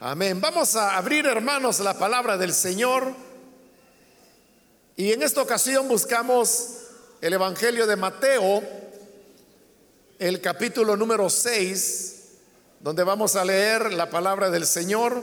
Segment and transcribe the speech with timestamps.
[0.00, 0.40] Amén.
[0.40, 3.14] Vamos a abrir, hermanos, la palabra del Señor.
[4.94, 6.84] Y en esta ocasión buscamos
[7.20, 8.62] el Evangelio de Mateo,
[10.20, 12.28] el capítulo número 6,
[12.78, 15.20] donde vamos a leer la palabra del Señor.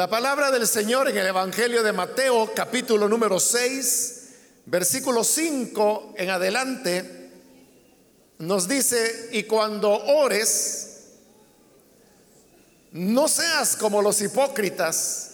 [0.00, 4.28] La palabra del Señor en el Evangelio de Mateo, capítulo número 6,
[4.64, 7.30] versículo 5 en adelante,
[8.38, 11.02] nos dice, y cuando ores,
[12.92, 15.32] no seas como los hipócritas,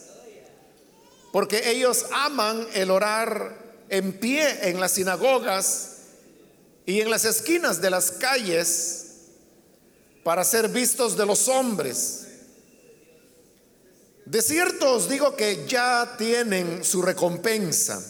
[1.31, 5.91] porque ellos aman el orar en pie en las sinagogas
[6.87, 9.07] y en las esquinas de las calles
[10.25, 12.26] para ser vistos de los hombres.
[14.27, 18.05] De cierto os digo que ya tienen su recompensa.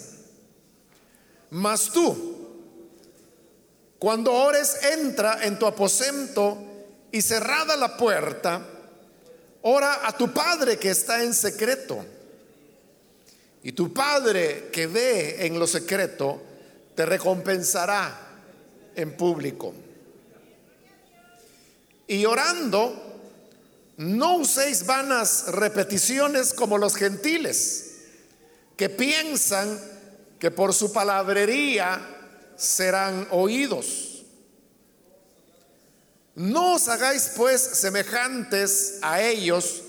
[1.51, 2.37] Mas tú,
[3.99, 6.57] cuando ores, entra en tu aposento
[7.13, 8.67] y cerrada la puerta,
[9.61, 12.03] ora a tu Padre que está en secreto.
[13.63, 16.41] Y tu Padre que ve en lo secreto,
[16.95, 18.41] te recompensará
[18.95, 19.75] en público.
[22.07, 23.06] Y orando,
[23.97, 27.95] no uséis vanas repeticiones como los gentiles,
[28.77, 29.81] que piensan
[30.39, 32.01] que por su palabrería
[32.57, 34.25] serán oídos.
[36.35, 39.83] No os hagáis pues semejantes a ellos,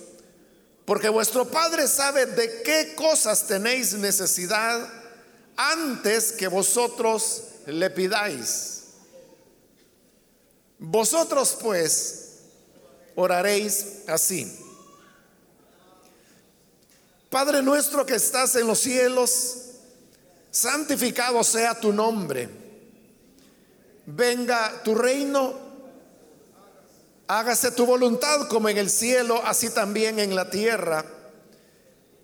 [0.86, 4.88] porque vuestro Padre sabe de qué cosas tenéis necesidad
[5.58, 8.84] antes que vosotros le pidáis.
[10.80, 12.27] Vosotros pues
[13.18, 14.48] oraréis así.
[17.30, 19.58] Padre nuestro que estás en los cielos,
[20.52, 22.48] santificado sea tu nombre.
[24.06, 25.54] Venga tu reino,
[27.28, 31.04] hágase tu voluntad como en el cielo, así también en la tierra.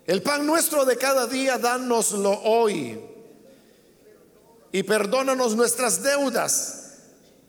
[0.06, 3.02] El pan nuestro de cada día, dánoslo hoy.
[4.72, 6.98] Y perdónanos nuestras deudas,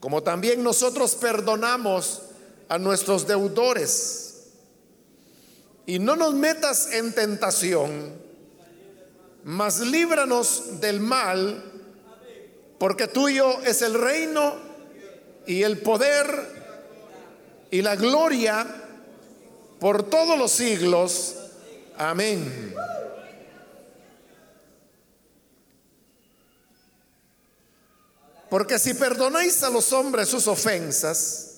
[0.01, 2.24] como también nosotros perdonamos
[2.69, 4.45] a nuestros deudores.
[5.87, 8.15] Y no nos metas en tentación,
[9.45, 11.63] mas líbranos del mal,
[12.79, 14.55] porque tuyo es el reino
[15.47, 16.65] y el poder
[17.71, 18.67] y la gloria
[19.79, 21.35] por todos los siglos.
[21.99, 22.75] Amén.
[28.49, 31.54] Porque si perdonáis a los hombres sus ofensas,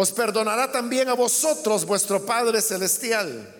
[0.00, 3.54] os perdonará también a vosotros vuestro Padre Celestial.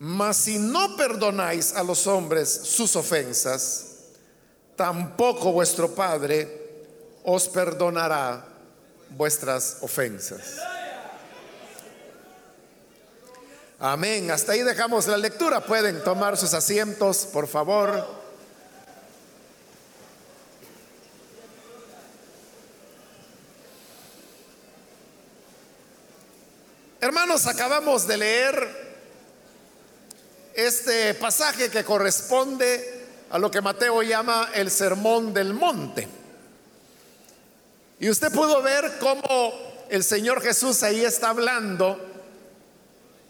[0.00, 3.86] Mas si no perdonáis a los hombres sus ofensas,
[4.74, 6.48] tampoco vuestro Padre
[7.22, 8.44] os perdonará
[9.10, 10.58] vuestras ofensas.
[13.78, 14.32] Amén.
[14.32, 15.60] Hasta ahí dejamos la lectura.
[15.60, 18.04] Pueden tomar sus asientos, por favor.
[27.06, 28.68] Hermanos, acabamos de leer
[30.56, 36.08] este pasaje que corresponde a lo que Mateo llama el sermón del monte.
[38.00, 39.52] Y usted pudo ver cómo
[39.88, 41.96] el Señor Jesús ahí está hablando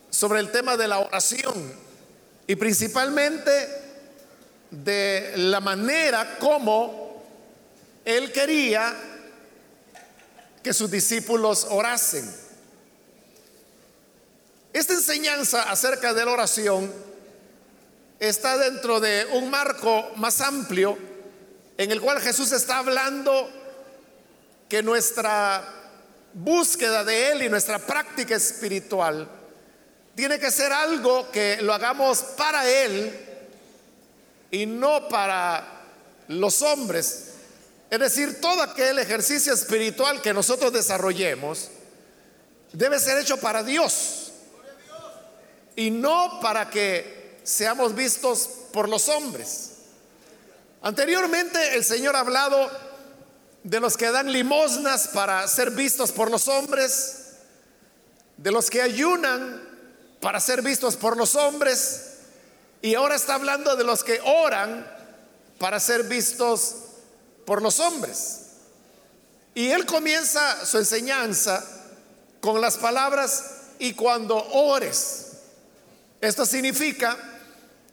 [0.09, 1.75] sobre el tema de la oración
[2.47, 3.51] y principalmente
[4.71, 7.23] de la manera como
[8.07, 8.95] Él quería
[10.63, 12.46] que sus discípulos orasen.
[14.77, 16.93] Esta enseñanza acerca de la oración
[18.21, 20.99] está dentro de un marco más amplio
[21.79, 23.51] en el cual Jesús está hablando
[24.69, 25.65] que nuestra
[26.35, 29.27] búsqueda de Él y nuestra práctica espiritual
[30.15, 33.19] tiene que ser algo que lo hagamos para Él
[34.51, 35.87] y no para
[36.29, 37.29] los hombres.
[37.89, 41.71] Es decir, todo aquel ejercicio espiritual que nosotros desarrollemos
[42.75, 44.26] debe ser hecho para Dios
[45.77, 49.73] y no para que seamos vistos por los hombres.
[50.83, 52.71] Anteriormente el Señor ha hablado
[53.63, 57.35] de los que dan limosnas para ser vistos por los hombres,
[58.37, 59.63] de los que ayunan
[60.21, 62.13] para ser vistos por los hombres,
[62.83, 64.87] y ahora está hablando de los que oran
[65.59, 66.77] para ser vistos
[67.45, 68.41] por los hombres.
[69.55, 71.65] Y él comienza su enseñanza
[72.41, 75.26] con las palabras, y cuando ores.
[76.27, 77.17] Esto significa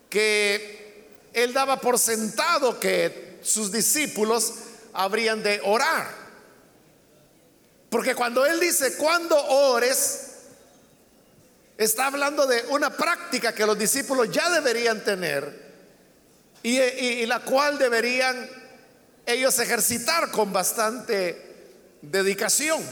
[0.09, 4.53] que él daba por sentado que sus discípulos
[4.91, 6.07] habrían de orar.
[7.91, 10.31] Porque cuando él dice cuando ores,
[11.77, 15.71] está hablando de una práctica que los discípulos ya deberían tener
[16.63, 18.49] y, la cual deberían
[19.27, 22.83] ellos ejercitar con bastante dedicación.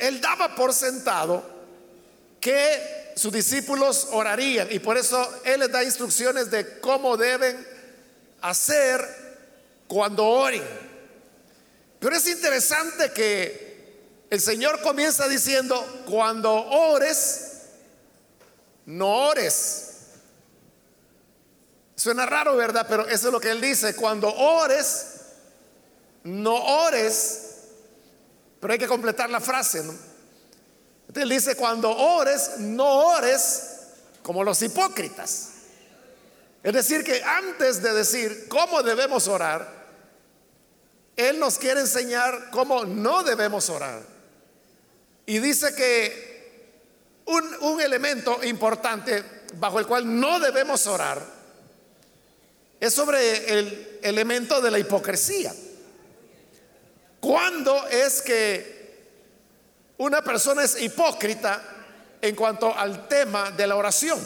[0.00, 1.42] él daba por sentado
[2.38, 7.66] que sus discípulos orarían y por eso él les da instrucciones de cómo deben
[8.40, 9.06] hacer
[9.86, 10.62] cuando oren.
[11.98, 13.72] Pero es interesante que
[14.28, 17.52] el Señor comienza diciendo, cuando ores,
[18.86, 19.90] no ores.
[21.94, 22.86] Suena raro, ¿verdad?
[22.88, 23.94] Pero eso es lo que él dice.
[23.94, 25.06] Cuando ores,
[26.24, 27.42] no ores.
[28.58, 29.84] Pero hay que completar la frase.
[29.84, 29.92] ¿no?
[31.14, 33.80] Entonces dice, cuando ores, no ores
[34.22, 35.50] como los hipócritas.
[36.62, 39.68] Es decir, que antes de decir cómo debemos orar,
[41.14, 44.00] Él nos quiere enseñar cómo no debemos orar.
[45.26, 46.72] Y dice que
[47.26, 49.22] un, un elemento importante
[49.58, 51.22] bajo el cual no debemos orar
[52.80, 55.52] es sobre el elemento de la hipocresía.
[57.20, 58.81] ¿Cuándo es que
[60.02, 61.62] una persona es hipócrita
[62.20, 64.20] en cuanto al tema de la oración?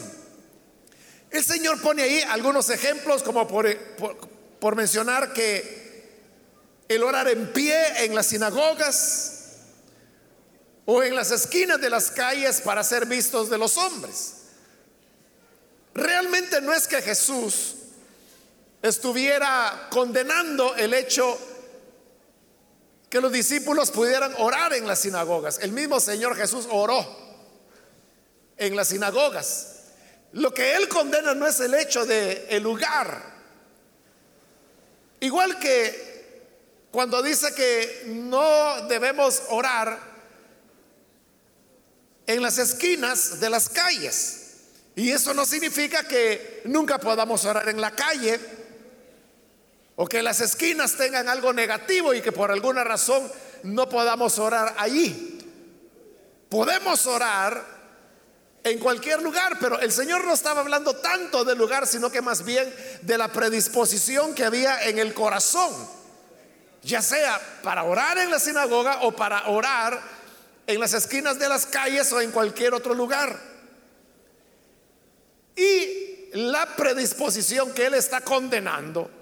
[1.29, 6.15] El Señor pone ahí algunos ejemplos como por, mencionar que
[6.87, 9.33] el orar en pie en las sinagogas
[10.85, 14.33] o en las esquinas de las calles para ser vistos de los hombres.
[15.93, 17.75] Realmente no es que Jesús
[18.81, 21.37] estuviera condenando el hecho
[23.09, 25.59] que los discípulos pudieran orar en las sinagogas.
[25.61, 27.05] El mismo Señor Jesús oró
[28.57, 29.75] en las sinagogas.
[30.33, 33.37] Lo que él condena no es el hecho de el lugar.
[35.19, 36.07] Igual que
[36.91, 39.99] cuando dice que no debemos orar
[42.25, 44.43] en las esquinas de las calles.
[44.95, 48.39] Y eso no significa que nunca podamos orar en la calle
[49.99, 53.29] o que las esquinas tengan algo negativo y que por alguna razón
[53.63, 55.39] no podamos orar allí.
[56.49, 57.63] Podemos orar
[58.63, 62.45] en cualquier lugar, pero el Señor no estaba hablando tanto del lugar, sino que más
[62.45, 62.71] bien
[63.01, 65.73] de la predisposición que había en el corazón,
[66.83, 69.99] ya sea para orar en la sinagoga o para orar
[70.67, 73.35] en las esquinas de las calles o en cualquier otro lugar.
[75.55, 79.16] Y la predisposición que Él está condenando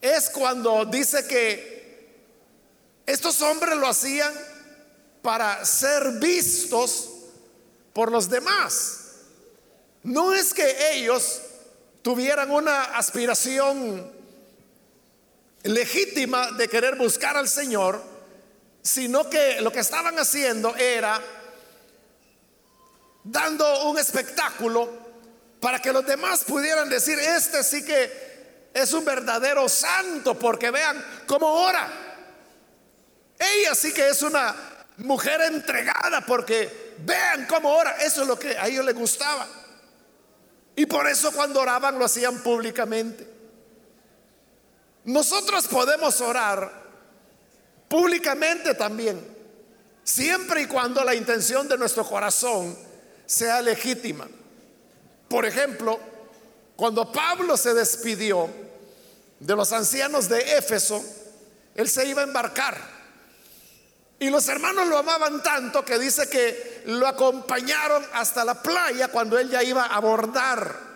[0.00, 1.78] es cuando dice que
[3.06, 4.32] estos hombres lo hacían
[5.22, 7.08] para ser vistos
[7.92, 9.00] por los demás.
[10.02, 11.40] No es que ellos
[12.02, 14.12] tuvieran una aspiración
[15.62, 18.00] legítima de querer buscar al Señor,
[18.82, 21.20] sino que lo que estaban haciendo era
[23.24, 24.88] dando un espectáculo
[25.60, 28.27] para que los demás pudieran decir, este sí que
[28.78, 31.88] es un verdadero santo porque vean cómo ora.
[33.38, 34.54] Ella sí que es una
[34.98, 37.96] mujer entregada porque vean cómo ora.
[38.02, 39.46] Eso es lo que a ellos les gustaba.
[40.76, 43.26] Y por eso cuando oraban lo hacían públicamente.
[45.04, 46.70] Nosotros podemos orar
[47.88, 49.18] públicamente también,
[50.04, 52.76] siempre y cuando la intención de nuestro corazón
[53.24, 54.28] sea legítima.
[55.28, 55.98] Por ejemplo,
[56.76, 58.48] cuando Pablo se despidió
[59.40, 61.04] de los ancianos de Éfeso,
[61.74, 62.98] él se iba a embarcar.
[64.20, 69.38] Y los hermanos lo amaban tanto que dice que lo acompañaron hasta la playa cuando
[69.38, 70.88] él ya iba a abordar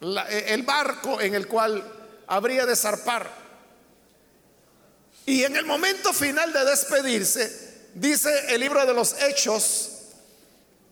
[0.00, 1.82] el barco en el cual
[2.26, 3.30] habría de zarpar.
[5.26, 9.92] Y en el momento final de despedirse, dice el libro de los Hechos,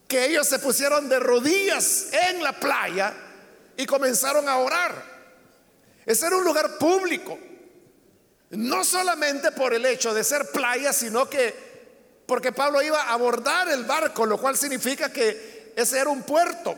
[0.06, 3.14] que ellos se pusieron de rodillas en la playa
[3.76, 5.13] y comenzaron a orar.
[6.06, 7.38] Ese era un lugar público.
[8.50, 11.74] No solamente por el hecho de ser playa, sino que
[12.26, 16.76] porque Pablo iba a abordar el barco, lo cual significa que ese era un puerto.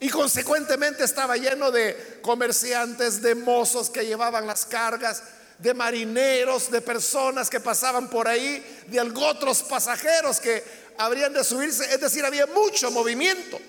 [0.00, 5.22] Y consecuentemente estaba lleno de comerciantes, de mozos que llevaban las cargas,
[5.58, 10.64] de marineros, de personas que pasaban por ahí, de otros pasajeros que
[10.98, 11.84] habrían de subirse.
[11.84, 13.60] Es decir, había mucho movimiento.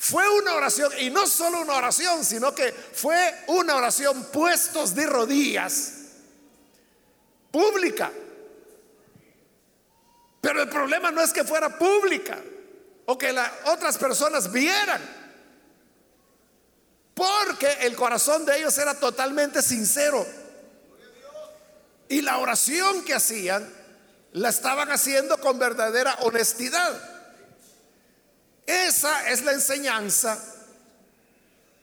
[0.00, 5.04] Fue una oración, y no solo una oración, sino que fue una oración puestos de
[5.06, 5.92] rodillas,
[7.50, 8.12] pública.
[10.40, 12.38] Pero el problema no es que fuera pública
[13.06, 15.02] o que las otras personas vieran.
[17.12, 20.24] Porque el corazón de ellos era totalmente sincero.
[22.08, 23.68] Y la oración que hacían
[24.32, 27.17] la estaban haciendo con verdadera honestidad.
[28.68, 30.38] Esa es la enseñanza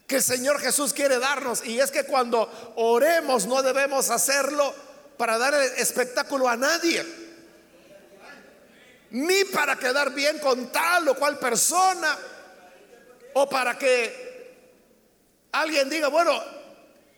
[0.06, 1.66] que el Señor Jesús quiere darnos.
[1.66, 4.72] Y es que cuando oremos no debemos hacerlo
[5.18, 7.04] para dar espectáculo a nadie.
[9.10, 12.16] Ni para quedar bien con tal o cual persona.
[13.34, 14.54] O para que
[15.54, 16.40] alguien diga, bueno,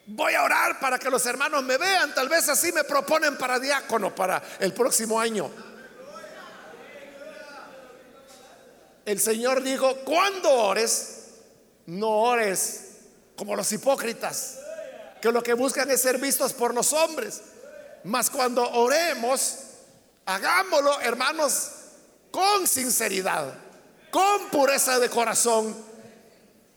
[0.06, 2.16] voy a orar para que los hermanos me vean.
[2.16, 5.67] Tal vez así me proponen para diácono para el próximo año.
[9.08, 11.20] El Señor dijo, cuando ores,
[11.86, 12.82] no ores
[13.38, 14.58] como los hipócritas,
[15.22, 17.40] que lo que buscan es ser vistos por los hombres.
[18.04, 19.60] Mas cuando oremos,
[20.26, 21.70] hagámoslo, hermanos,
[22.32, 23.54] con sinceridad,
[24.12, 25.74] con pureza de corazón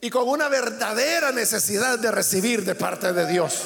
[0.00, 3.62] y con una verdadera necesidad de recibir de parte de Dios.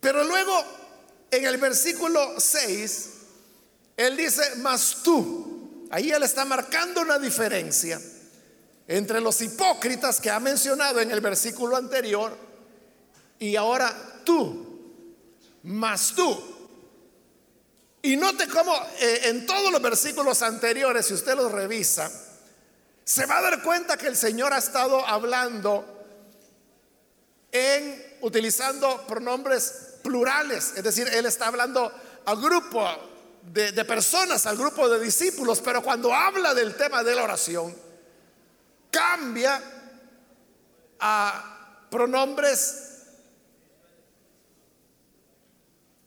[0.00, 0.64] Pero luego,
[1.30, 3.19] en el versículo 6,
[4.00, 8.00] él dice, mas tú, ahí él está marcando una diferencia
[8.88, 12.34] entre los hipócritas que ha mencionado en el versículo anterior
[13.38, 14.94] y ahora tú,
[15.64, 16.34] mas tú.
[18.00, 22.10] Y note cómo eh, en todos los versículos anteriores, si usted los revisa,
[23.04, 25.84] se va a dar cuenta que el Señor ha estado hablando
[27.52, 31.92] en utilizando pronombres plurales, es decir, Él está hablando
[32.24, 33.09] al grupo
[33.42, 37.74] de, personas, al grupo de discípulos, pero cuando habla del tema de la oración,
[38.90, 39.60] cambia
[41.00, 42.86] a pronombres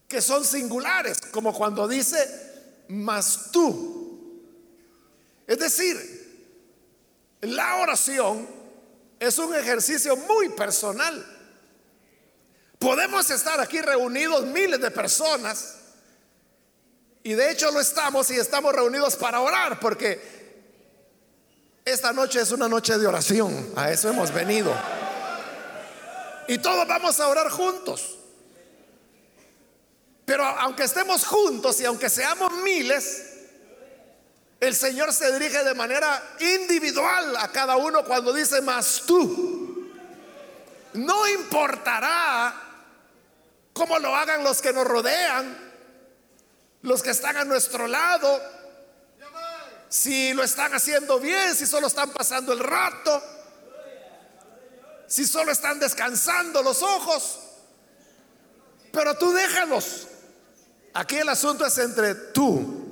[0.08, 4.44] que son singulares, como cuando dice, mas tú.
[5.48, 6.24] Es decir,
[7.42, 8.48] la oración
[9.20, 11.26] es un ejercicio muy personal.
[12.80, 15.83] Podemos estar aquí reunidos miles de personas
[17.24, 20.44] y de hecho lo estamos y estamos reunidos para orar porque
[21.86, 24.74] esta noche es una noche de oración, a eso hemos venido.
[26.48, 28.18] Y todos vamos a orar juntos.
[30.26, 33.34] Pero aunque estemos juntos y aunque seamos miles,
[34.60, 39.92] el Señor se dirige de manera individual a cada uno cuando dice, más tú.
[40.94, 42.54] No importará
[43.74, 45.63] cómo lo hagan los que nos rodean,
[46.84, 48.42] los que están a nuestro lado,
[49.90, 53.24] si lo están haciendo bien, si solo están pasando el rato,
[55.08, 57.40] si solo están descansando los ojos.
[58.92, 60.08] Pero tú déjalos.
[60.94, 62.86] Aquí el asunto es entre tú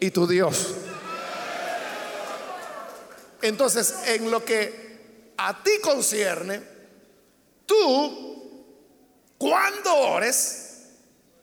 [0.00, 0.74] y tu Dios.
[3.40, 6.62] Entonces, en lo que a ti concierne,
[7.64, 8.64] tú,
[9.38, 10.67] cuando ores,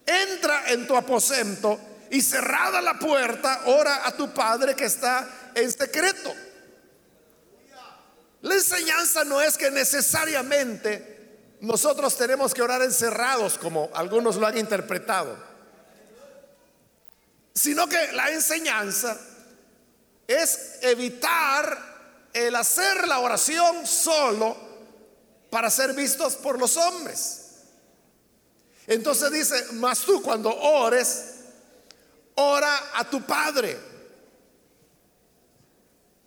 [0.05, 5.71] entra en tu aposento y cerrada la puerta, ora a tu Padre que está en
[5.71, 6.33] secreto.
[8.41, 14.57] La enseñanza no es que necesariamente nosotros tenemos que orar encerrados, como algunos lo han
[14.57, 15.55] interpretado
[17.55, 19.17] sino que la enseñanza
[20.27, 24.57] es evitar el hacer la oración solo
[25.49, 27.44] para ser vistos por los hombres.
[28.87, 31.35] Entonces dice, mas tú cuando ores,
[32.35, 33.77] ora a tu Padre.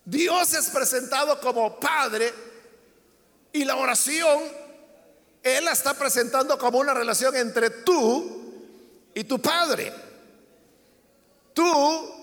[0.05, 2.33] Dios es presentado como Padre
[3.53, 4.41] y la oración,
[5.43, 8.53] Él la está presentando como una relación entre tú
[9.13, 10.09] y tu Padre
[11.59, 12.15] tú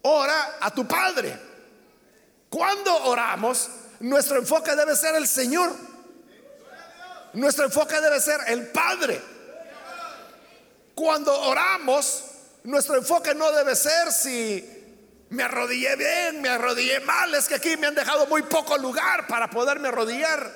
[0.00, 1.38] ora a tu Padre.
[2.48, 3.68] Cuando oramos,
[4.00, 5.70] nuestro enfoque debe ser el Señor.
[7.34, 9.20] Nuestro enfoque debe ser el Padre.
[10.94, 12.24] Cuando oramos,
[12.64, 14.70] nuestro enfoque no debe ser si
[15.30, 19.26] me arrodillé bien, me arrodillé mal, es que aquí me han dejado muy poco lugar
[19.26, 20.52] para poderme arrodillar.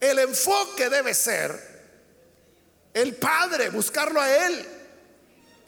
[0.00, 1.78] El enfoque debe ser
[2.94, 4.66] el Padre, buscarlo a Él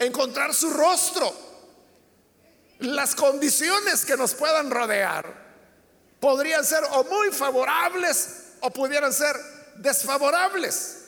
[0.05, 1.33] encontrar su rostro.
[2.79, 5.25] Las condiciones que nos puedan rodear
[6.19, 9.35] podrían ser o muy favorables o pudieran ser
[9.77, 11.00] desfavorables.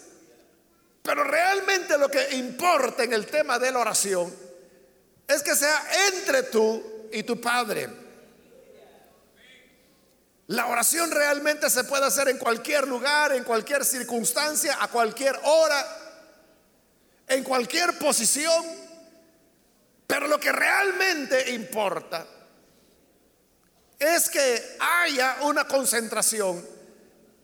[1.03, 4.33] Pero realmente lo que importa en el tema de la oración
[5.27, 7.89] es que sea entre tú y tu Padre.
[10.47, 15.99] La oración realmente se puede hacer en cualquier lugar, en cualquier circunstancia, a cualquier hora
[17.27, 18.63] en cualquier posición,
[20.07, 22.25] pero lo que realmente importa
[23.97, 26.63] es que haya una concentración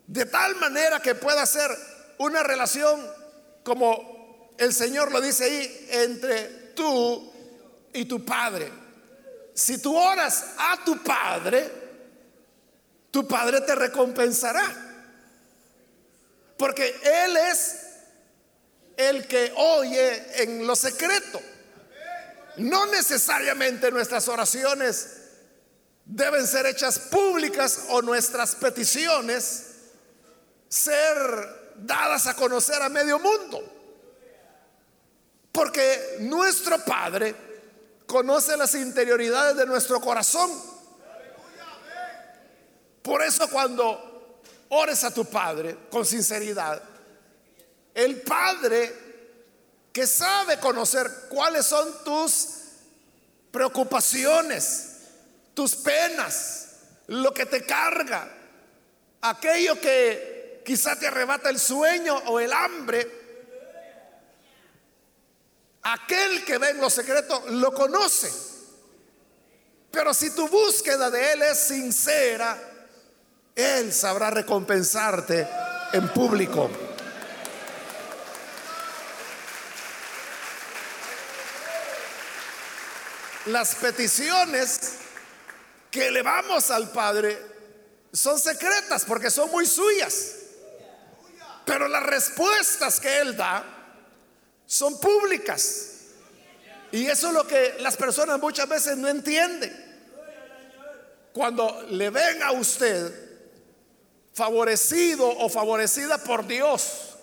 [0.07, 1.71] de tal manera que pueda ser
[2.17, 2.99] una relación
[3.63, 6.43] como el Señor lo dice ahí entre
[6.75, 7.31] tú
[7.93, 8.71] y tu Padre.
[9.53, 11.69] Si tú oras a tu Padre,
[13.11, 14.87] tu Padre te recompensará.
[16.57, 17.75] Porque Él es
[18.97, 21.41] el que oye en lo secreto.
[22.57, 25.19] No necesariamente nuestras oraciones
[26.05, 29.67] deben ser hechas públicas o nuestras peticiones
[30.67, 33.63] ser dadas a conocer a medio mundo.
[35.51, 37.35] Porque nuestro Padre
[38.05, 40.51] conoce las interioridades de nuestro corazón.
[43.01, 44.09] Por eso cuando
[44.69, 46.81] ores a tu Padre con sinceridad.
[47.93, 49.09] El Padre
[49.91, 52.47] que sabe conocer cuáles son tus
[53.51, 54.97] preocupaciones,
[55.53, 56.67] tus penas,
[57.07, 58.31] lo que te carga,
[59.21, 60.28] aquello que
[60.69, 63.11] quizá te arrebata el sueño o el hambre.
[65.81, 68.31] Aquel que ve en lo secreto lo conoce.
[69.89, 72.55] Pero si tu búsqueda de Él es sincera,
[73.55, 75.47] él sabrá recompensarte
[75.93, 76.69] en público.
[83.47, 84.91] Las peticiones
[85.89, 87.43] que elevamos al Padre
[88.13, 90.35] son secretas porque son muy suyas.
[91.65, 93.63] Pero las respuestas que Él da
[94.65, 95.89] son públicas.
[96.91, 99.87] Y eso es lo que las personas muchas veces no entienden.
[101.33, 103.29] Cuando le ven a usted
[104.33, 107.17] favorecido o favorecida por Dios,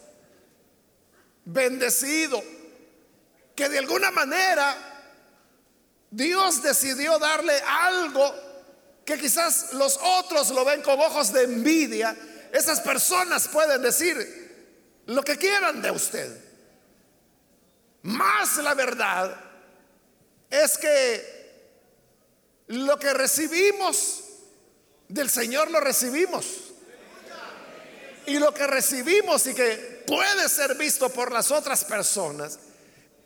[1.45, 2.43] bendecido,
[3.55, 4.77] que de alguna manera
[6.11, 8.35] Dios decidió darle algo
[9.05, 12.17] que quizás los otros lo ven con ojos de envidia,
[12.53, 16.45] esas personas pueden decir lo que quieran de usted.
[18.03, 19.37] Más la verdad
[20.51, 21.37] es que
[22.69, 24.23] lo que recibimos
[25.09, 26.47] del Señor lo recibimos.
[28.27, 32.59] Y lo que recibimos y que puede ser visto por las otras personas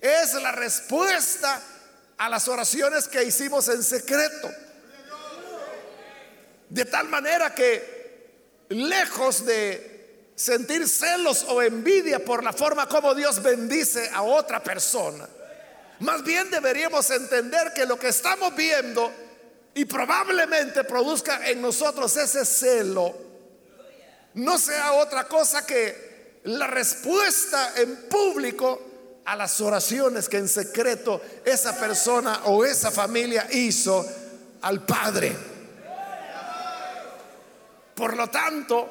[0.01, 1.63] es la respuesta
[2.19, 4.51] a las oraciones que hicimos en secreto.
[6.69, 8.00] De tal manera que
[8.71, 15.29] lejos de sentir celos o envidia por la forma como Dios bendice a otra persona,
[16.01, 19.13] más bien deberíamos entender que lo que estamos viendo
[19.75, 23.31] y probablemente produzca en nosotros ese celo
[24.35, 28.81] no sea otra cosa que la respuesta en público
[29.25, 34.07] a las oraciones que en secreto esa persona o esa familia hizo
[34.63, 35.50] al Padre.
[38.01, 38.89] Por lo tanto,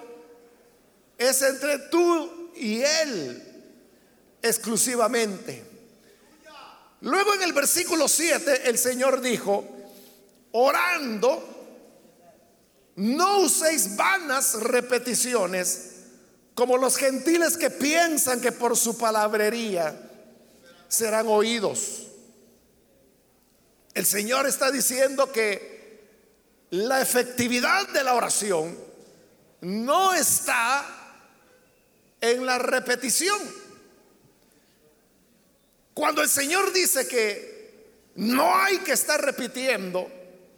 [1.17, 3.43] es entre tú y Él
[4.39, 5.63] exclusivamente.
[7.01, 9.65] Luego en el versículo 7 el Señor dijo,
[10.51, 11.43] orando,
[12.97, 15.93] no uséis vanas repeticiones
[16.53, 19.99] como los gentiles que piensan que por su palabrería
[20.87, 22.09] serán oídos.
[23.95, 25.79] El Señor está diciendo que
[26.69, 28.88] la efectividad de la oración
[29.61, 30.85] no está
[32.21, 33.39] en la repetición.
[35.93, 40.09] Cuando el Señor dice que no hay que estar repitiendo,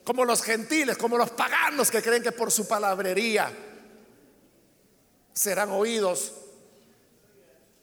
[0.03, 3.51] como los gentiles, como los paganos que creen que por su palabrería
[5.33, 6.33] serán oídos.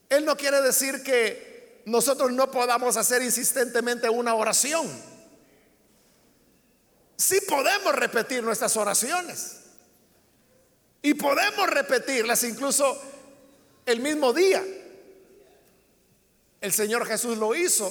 [0.09, 4.87] Él no quiere decir que nosotros no podamos hacer insistentemente una oración.
[7.17, 9.57] Sí podemos repetir nuestras oraciones.
[11.09, 13.01] Y podemos repetirlas incluso
[13.87, 14.63] el mismo día.
[16.61, 17.91] El Señor Jesús lo hizo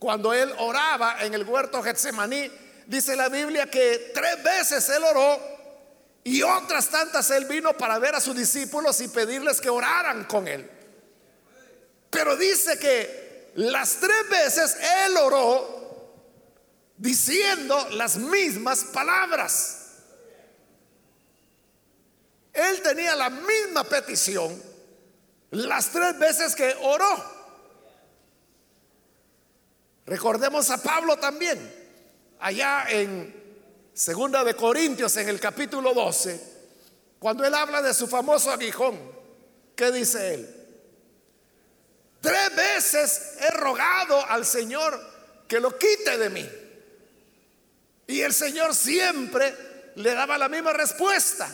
[0.00, 2.50] cuando él oraba en el huerto Getsemaní
[2.88, 5.40] dice la Biblia que tres veces él oró
[6.24, 10.48] y otras tantas él vino para ver a sus discípulos y pedirles que oraran con
[10.48, 10.68] él.
[12.10, 16.10] Pero dice que las tres veces él oró
[16.96, 19.85] diciendo las mismas palabras.
[22.56, 24.62] Él tenía la misma petición
[25.50, 27.36] las tres veces que oró.
[30.06, 31.58] Recordemos a Pablo también
[32.40, 33.44] allá en
[33.92, 36.40] Segunda de Corintios, en el capítulo 12,
[37.18, 38.98] cuando él habla de su famoso aguijón,
[39.74, 40.56] ¿qué dice él?
[42.20, 44.98] Tres veces he rogado al Señor
[45.46, 46.48] que lo quite de mí.
[48.06, 51.50] Y el Señor siempre le daba la misma respuesta.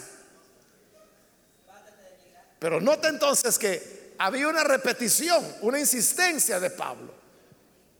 [2.62, 7.12] Pero nota entonces que había una repetición, una insistencia de Pablo.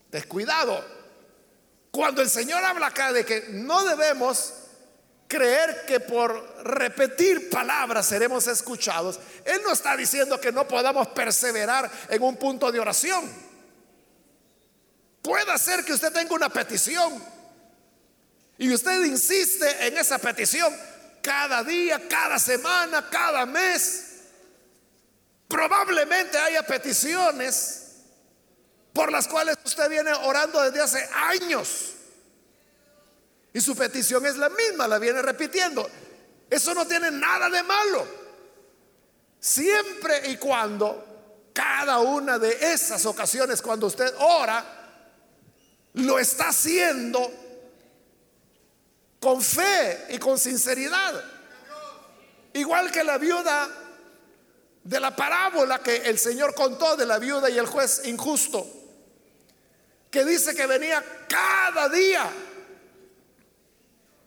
[0.09, 0.85] Descuidado.
[1.91, 4.55] Cuando el Señor habla acá de que no debemos
[5.27, 11.91] creer que por repetir palabras seremos escuchados, Él no está diciendo que no podamos perseverar
[12.09, 13.29] en un punto de oración.
[15.23, 17.21] Puede ser que usted tenga una petición
[18.59, 20.73] y usted insiste en esa petición
[21.21, 24.11] cada día, cada semana, cada mes.
[25.53, 27.91] Probablemente haya peticiones
[28.91, 31.93] por las cuales usted viene orando desde hace años.
[33.53, 35.87] Y su petición es la misma, la viene repitiendo.
[36.49, 38.07] Eso no tiene nada de malo.
[39.39, 44.65] Siempre y cuando cada una de esas ocasiones cuando usted ora,
[45.93, 47.31] lo está haciendo
[49.21, 51.23] con fe y con sinceridad.
[52.55, 53.82] Igual que la viuda
[54.85, 58.67] de la parábola que el Señor contó de la viuda y el juez injusto,
[60.11, 62.31] que dice que venía cada día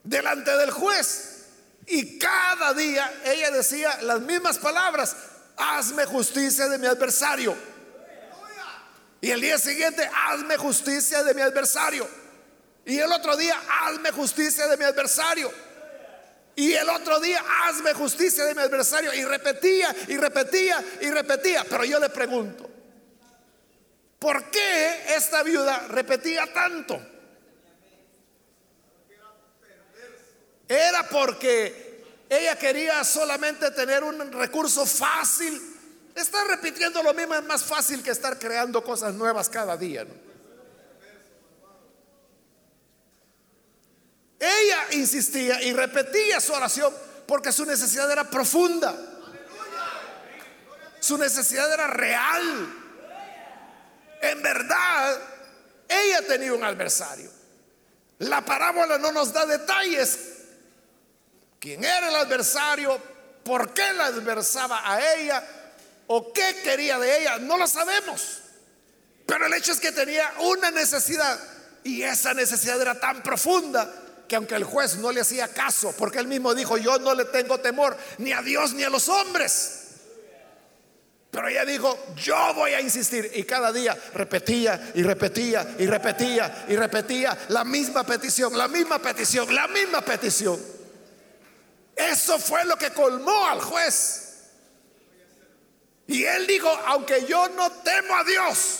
[0.03, 1.45] delante del juez
[1.87, 5.15] y cada día ella decía las mismas palabras,
[5.57, 7.55] hazme justicia de mi adversario.
[9.21, 12.07] Y el día siguiente, hazme justicia de mi adversario.
[12.85, 15.51] Y el otro día, hazme justicia de mi adversario.
[16.55, 19.13] Y el otro día, hazme justicia de mi adversario.
[19.13, 21.65] Y repetía y repetía y repetía.
[21.69, 22.69] Pero yo le pregunto,
[24.19, 26.99] ¿por qué esta viuda repetía tanto?
[30.67, 35.61] Era porque ella quería solamente tener un recurso fácil.
[36.15, 40.05] Estar repitiendo lo mismo es más fácil que estar creando cosas nuevas cada día.
[44.45, 46.93] Ella insistía y repetía su oración
[47.25, 48.95] porque su necesidad era profunda.
[50.99, 52.83] Su necesidad era real.
[54.21, 55.19] En verdad,
[55.87, 57.31] ella tenía un adversario.
[58.19, 60.19] La parábola no nos da detalles.
[61.59, 63.01] ¿Quién era el adversario?
[63.43, 65.43] ¿Por qué la adversaba a ella?
[66.07, 67.39] ¿O qué quería de ella?
[67.39, 68.41] No lo sabemos.
[69.25, 71.39] Pero el hecho es que tenía una necesidad.
[71.83, 76.19] Y esa necesidad era tan profunda que aunque el juez no le hacía caso, porque
[76.19, 79.81] él mismo dijo, yo no le tengo temor ni a Dios ni a los hombres.
[81.35, 83.29] Pero ella dijo, yo voy a insistir.
[83.35, 88.99] Y cada día repetía y repetía y repetía y repetía la misma petición, la misma
[88.99, 90.57] petición, la misma petición.
[91.93, 94.21] Eso fue lo que colmó al juez.
[96.07, 98.79] Y él dijo, aunque yo no temo a Dios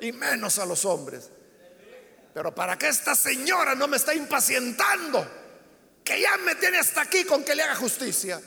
[0.00, 1.28] y menos a los hombres,
[2.32, 5.26] pero para que esta señora no me está impacientando,
[6.02, 8.40] que ya me tiene hasta aquí con que le haga justicia,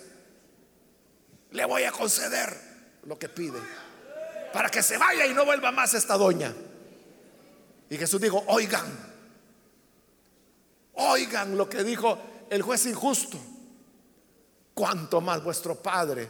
[1.51, 2.57] le voy a conceder
[3.03, 3.59] lo que pide.
[4.51, 6.53] Para que se vaya y no vuelva más esta doña.
[7.89, 8.85] Y Jesús dijo, oigan,
[10.93, 12.17] oigan lo que dijo
[12.49, 13.39] el juez injusto.
[14.73, 16.29] Cuanto más vuestro Padre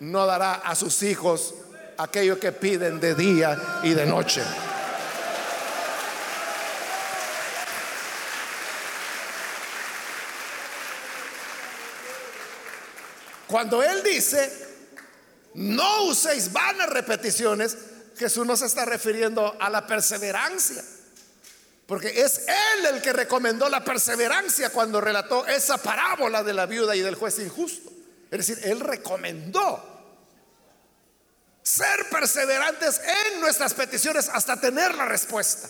[0.00, 1.54] no dará a sus hijos
[1.96, 4.42] aquello que piden de día y de noche.
[13.46, 14.50] Cuando Él dice,
[15.54, 17.76] no uséis vanas repeticiones,
[18.16, 20.82] Jesús no se está refiriendo a la perseverancia.
[21.86, 26.96] Porque es Él el que recomendó la perseverancia cuando relató esa parábola de la viuda
[26.96, 27.90] y del juez injusto.
[28.30, 29.92] Es decir, Él recomendó
[31.62, 33.00] ser perseverantes
[33.32, 35.68] en nuestras peticiones hasta tener la respuesta.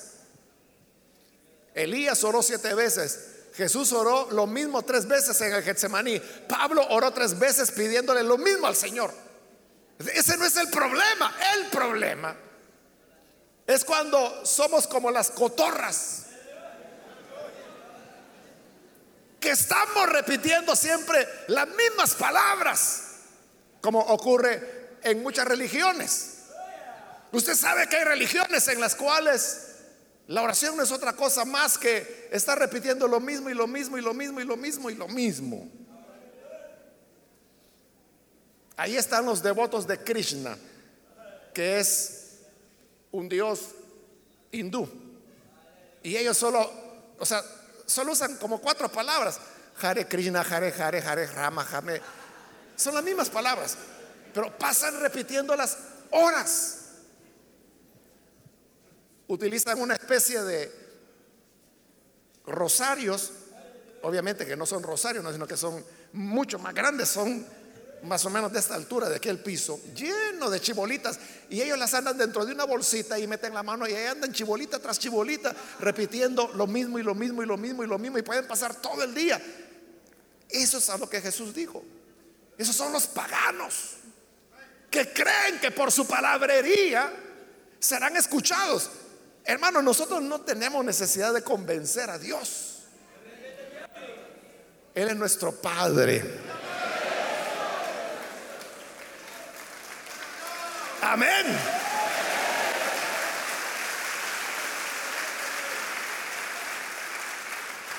[1.74, 6.20] Elías oró siete veces Jesús oró lo mismo tres veces en el Getsemaní.
[6.48, 9.14] Pablo oró tres veces pidiéndole lo mismo al Señor.
[10.12, 11.32] Ese no es el problema.
[11.54, 12.36] El problema
[13.64, 16.26] es cuando somos como las cotorras.
[19.38, 23.02] Que estamos repitiendo siempre las mismas palabras.
[23.80, 26.38] Como ocurre en muchas religiones.
[27.30, 29.73] Usted sabe que hay religiones en las cuales
[30.26, 33.98] la oración no es otra cosa más que estar repitiendo lo mismo y lo mismo
[33.98, 35.70] y lo mismo y lo mismo y lo mismo.
[38.76, 40.56] Ahí están los devotos de Krishna,
[41.52, 42.38] que es
[43.12, 43.70] un dios
[44.50, 44.88] hindú.
[46.02, 46.70] Y ellos solo,
[47.18, 47.42] o sea,
[47.86, 49.38] solo usan como cuatro palabras.
[49.80, 52.00] Hare Krishna, Hare Hare, Hare Rama, Hare.
[52.76, 53.76] Son las mismas palabras,
[54.32, 55.76] pero pasan repitiéndolas
[56.10, 56.83] horas.
[59.34, 60.70] Utilizan una especie de
[62.46, 63.32] rosarios,
[64.02, 67.46] obviamente que no son rosarios, sino que son mucho más grandes, son
[68.04, 71.18] más o menos de esta altura, de aquel piso, lleno de chibolitas.
[71.48, 74.32] Y ellos las andan dentro de una bolsita y meten la mano y ahí andan
[74.32, 78.18] chibolita tras chibolita, repitiendo lo mismo y lo mismo y lo mismo y lo mismo.
[78.18, 79.40] Y pueden pasar todo el día.
[80.48, 81.82] Eso es a lo que Jesús dijo.
[82.58, 83.94] Esos son los paganos
[84.90, 87.12] que creen que por su palabrería
[87.80, 88.90] serán escuchados.
[89.44, 92.82] Hermanos, nosotros no tenemos necesidad de convencer a Dios.
[94.94, 96.22] Él es nuestro Padre.
[101.02, 101.46] Amén.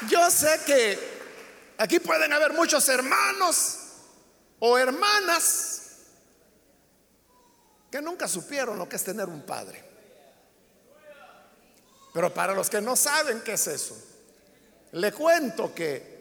[0.10, 1.00] Yo sé que
[1.78, 3.80] aquí pueden haber muchos hermanos
[4.60, 5.82] o hermanas
[7.92, 9.95] que nunca supieron lo que es tener un padre.
[12.16, 13.94] Pero para los que no saben qué es eso,
[14.94, 16.18] le cuento que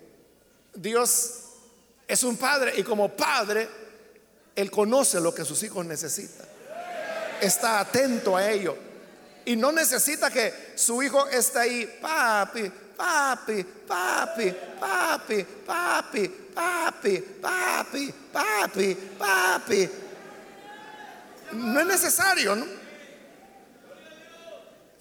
[0.74, 1.35] Dios
[2.09, 3.68] es un padre y como padre,
[4.57, 6.48] Él conoce lo que sus hijos necesitan.
[7.40, 8.76] Está atento a ello.
[9.44, 18.14] Y no necesita que su hijo esté ahí, papi, papi, papi, papi, papi, papi, papi,
[18.33, 19.90] papi, papi.
[21.52, 22.84] No es necesario, ¿no?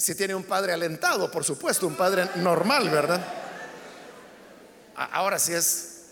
[0.04, 3.26] Si tiene un padre alentado, por supuesto, un padre normal, ¿verdad?
[4.98, 6.08] Ahora si es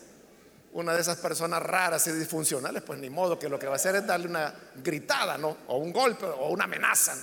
[0.71, 3.75] una de esas personas raras y disfuncionales, pues ni modo que lo que va a
[3.75, 5.57] hacer es darle una gritada, ¿no?
[5.67, 7.17] O un golpe o una amenaza.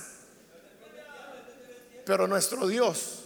[2.05, 3.21] Pero nuestro Dios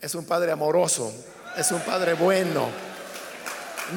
[0.00, 1.12] es un Padre amoroso,
[1.58, 2.70] es un Padre bueno.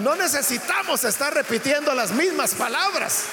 [0.04, 3.24] No necesitamos estar repitiendo las mismas palabras.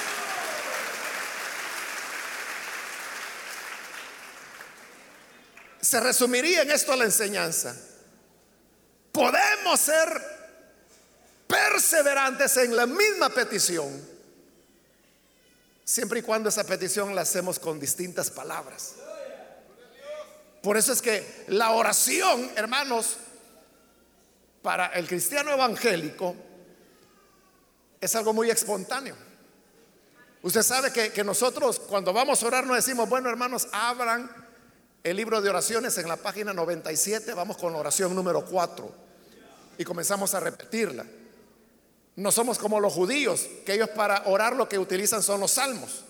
[5.87, 7.77] Se resumiría en esto la enseñanza.
[9.13, 10.21] Podemos ser
[11.47, 14.05] perseverantes en la misma petición,
[15.85, 18.95] siempre y cuando esa petición la hacemos con distintas palabras.
[20.61, 23.19] Por eso es que la oración, hermanos,
[24.63, 26.35] para el cristiano evangélico
[28.01, 29.15] es algo muy espontáneo.
[30.43, 34.46] Usted sabe que, que, nosotros cuando vamos a orar no decimos, bueno hermanos, abran
[35.11, 38.93] el libro de oraciones en la página 97, vamos con la oración número 4
[39.79, 41.07] y comenzamos a repetirla.
[42.17, 46.05] No somos como los judíos, que ellos para orar lo que utilizan son los salmos.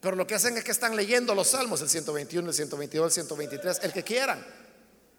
[0.00, 3.12] Pero lo que hacen es que están leyendo los salmos, el 121, el 122, el
[3.12, 4.42] 123, el que quieran.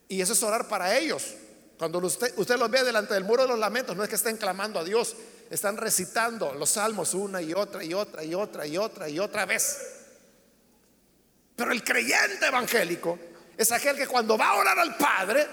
[0.08, 1.36] Y eso es orar para ellos.
[1.78, 4.38] Cuando usted, usted los ve delante del muro de los lamentos, no es que estén
[4.38, 5.16] clamando a Dios,
[5.52, 9.46] están recitando los salmos una y otra y otra y otra y otra y otra
[9.46, 10.03] vez.
[11.56, 13.20] Pero el creyente evangélico
[13.58, 15.48] es aquel que cuando va a orar al Padre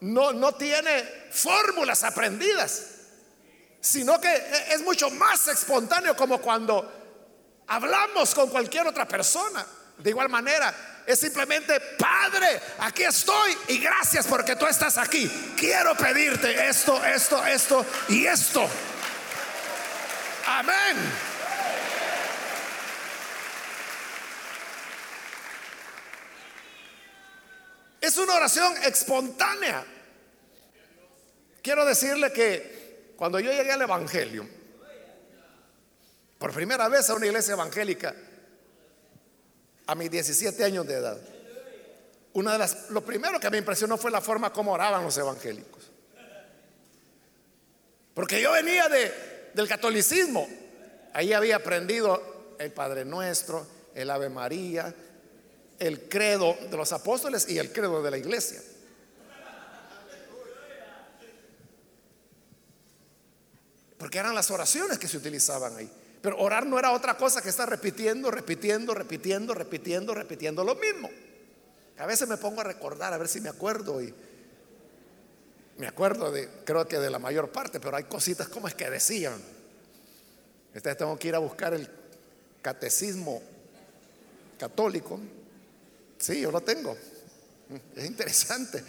[0.00, 2.86] no, no tiene fórmulas aprendidas,
[3.80, 4.34] sino que
[4.70, 9.64] es mucho más espontáneo como cuando hablamos con cualquier otra persona.
[9.98, 15.30] De igual manera, es simplemente, Padre, aquí estoy y gracias porque tú estás aquí.
[15.56, 18.68] Quiero pedirte esto, esto, esto y esto.
[20.46, 21.29] Amén.
[28.10, 29.86] Es una oración espontánea.
[31.62, 34.48] Quiero decirle que cuando yo llegué al Evangelio,
[36.36, 38.12] por primera vez a una iglesia evangélica
[39.86, 41.20] a mis 17 años de edad.
[42.32, 45.92] Una de las, lo primero que me impresionó fue la forma como oraban los evangélicos.
[48.12, 50.48] Porque yo venía de, del catolicismo.
[51.12, 54.92] Ahí había aprendido el Padre Nuestro, el Ave María,
[55.80, 58.62] el credo de los apóstoles y el credo de la iglesia.
[63.98, 65.90] Porque eran las oraciones que se utilizaban ahí.
[66.22, 71.10] Pero orar no era otra cosa que estar repitiendo, repitiendo, repitiendo, repitiendo, repitiendo lo mismo.
[71.98, 74.14] A veces me pongo a recordar, a ver si me acuerdo y
[75.78, 78.88] me acuerdo de, creo que de la mayor parte, pero hay cositas como es que
[78.90, 79.40] decían.
[80.74, 81.88] Este tengo que ir a buscar el
[82.62, 83.42] catecismo
[84.58, 85.18] católico.
[86.20, 86.96] Sí, yo lo tengo.
[87.96, 88.84] Es interesante.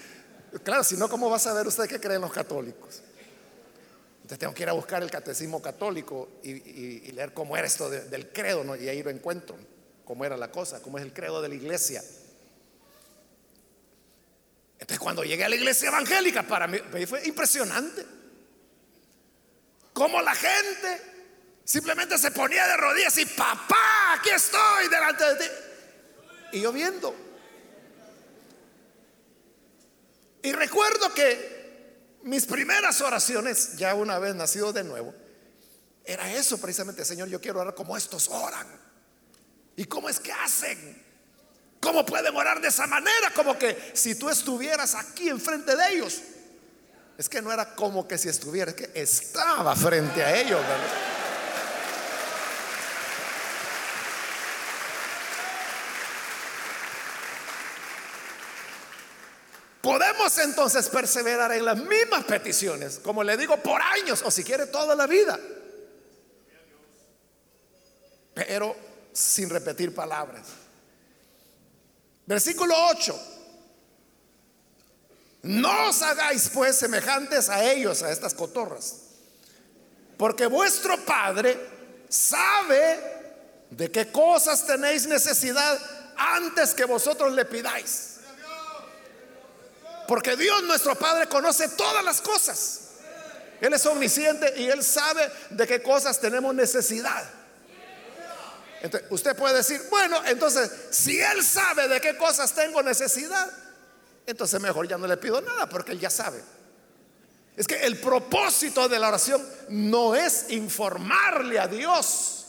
[0.63, 3.01] Claro, si no, ¿cómo va a saber usted qué creen los católicos?
[4.37, 8.63] tengo que ir a buscar el catecismo católico y, leer cómo era esto del credo,
[8.63, 8.77] ¿no?
[8.77, 9.57] y ahí lo encuentro,
[10.05, 12.01] cómo era la cosa, cómo es el credo de la iglesia.
[14.79, 18.05] Entonces cuando llegué a la iglesia evangélica, para mí fue impresionante.
[19.91, 21.01] Cómo la gente
[21.65, 25.45] simplemente se ponía de rodillas y papá, aquí estoy delante de ti
[26.51, 27.15] y lloviendo.
[30.43, 35.13] Y recuerdo que mis primeras oraciones, ya una vez nacido de nuevo,
[36.03, 38.67] era eso precisamente, Señor, yo quiero orar como estos oran.
[39.75, 41.01] ¿Y cómo es que hacen?
[41.79, 43.31] ¿Cómo pueden orar de esa manera?
[43.35, 46.21] Como que si tú estuvieras aquí enfrente de ellos.
[47.17, 50.61] Es que no era como que si estuvieras, es que estaba frente a ellos.
[59.81, 64.67] Podemos entonces perseverar en las mismas peticiones, como le digo, por años o si quiere
[64.67, 65.39] toda la vida.
[68.33, 68.75] Pero
[69.11, 70.47] sin repetir palabras.
[72.25, 73.19] Versículo 8.
[75.43, 78.97] No os hagáis pues semejantes a ellos, a estas cotorras,
[80.17, 81.59] porque vuestro Padre
[82.07, 82.99] sabe
[83.71, 85.79] de qué cosas tenéis necesidad
[86.15, 88.10] antes que vosotros le pidáis.
[90.07, 92.81] Porque Dios nuestro Padre conoce todas las cosas.
[93.61, 97.29] Él es omnisciente y Él sabe de qué cosas tenemos necesidad.
[98.81, 103.51] Entonces, usted puede decir, bueno, entonces, si Él sabe de qué cosas tengo necesidad,
[104.25, 106.41] entonces mejor ya no le pido nada porque Él ya sabe.
[107.55, 112.45] Es que el propósito de la oración no es informarle a Dios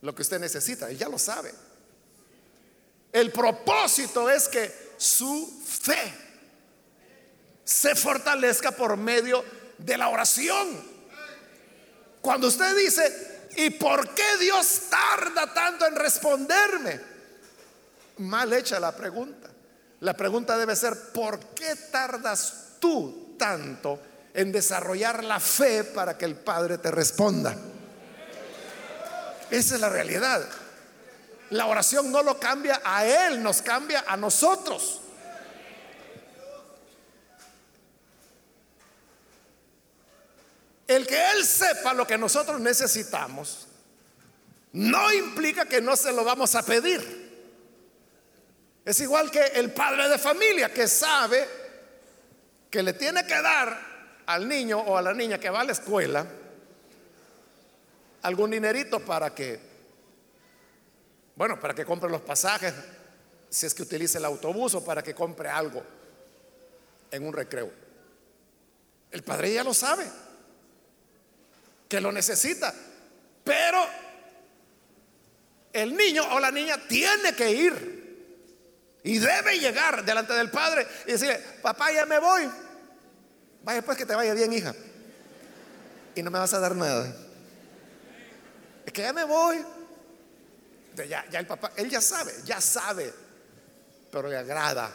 [0.00, 1.52] lo que usted necesita, Él ya lo sabe.
[3.12, 6.29] El propósito es que su fe
[7.70, 9.44] se fortalezca por medio
[9.78, 10.68] de la oración.
[12.20, 17.00] Cuando usted dice, ¿y por qué Dios tarda tanto en responderme?
[18.18, 19.48] Mal hecha la pregunta.
[20.00, 24.00] La pregunta debe ser, ¿por qué tardas tú tanto
[24.34, 27.54] en desarrollar la fe para que el Padre te responda?
[29.48, 30.44] Esa es la realidad.
[31.50, 35.02] La oración no lo cambia a Él, nos cambia a nosotros.
[40.90, 43.68] El que Él sepa lo que nosotros necesitamos
[44.72, 47.30] no implica que no se lo vamos a pedir.
[48.84, 51.46] Es igual que el padre de familia que sabe
[52.68, 55.70] que le tiene que dar al niño o a la niña que va a la
[55.70, 56.26] escuela
[58.22, 59.60] algún dinerito para que,
[61.36, 62.74] bueno, para que compre los pasajes,
[63.48, 65.84] si es que utilice el autobús o para que compre algo
[67.12, 67.70] en un recreo.
[69.12, 70.29] El padre ya lo sabe
[71.90, 72.72] que lo necesita.
[73.42, 73.84] Pero
[75.72, 78.00] el niño o la niña tiene que ir
[79.02, 82.48] y debe llegar delante del padre y decirle, papá, ya me voy.
[83.64, 84.72] Vaya pues que te vaya bien, hija.
[86.14, 87.12] Y no me vas a dar nada.
[88.86, 89.58] Es que ya me voy.
[91.08, 93.10] Ya, ya el papá, él ya sabe, ya sabe,
[94.12, 94.92] pero le agrada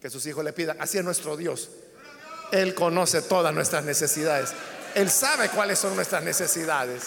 [0.00, 0.80] que sus hijos le pidan.
[0.80, 1.70] Así es nuestro Dios.
[2.52, 4.52] Él conoce todas nuestras necesidades.
[4.96, 7.02] Él sabe cuáles son nuestras necesidades.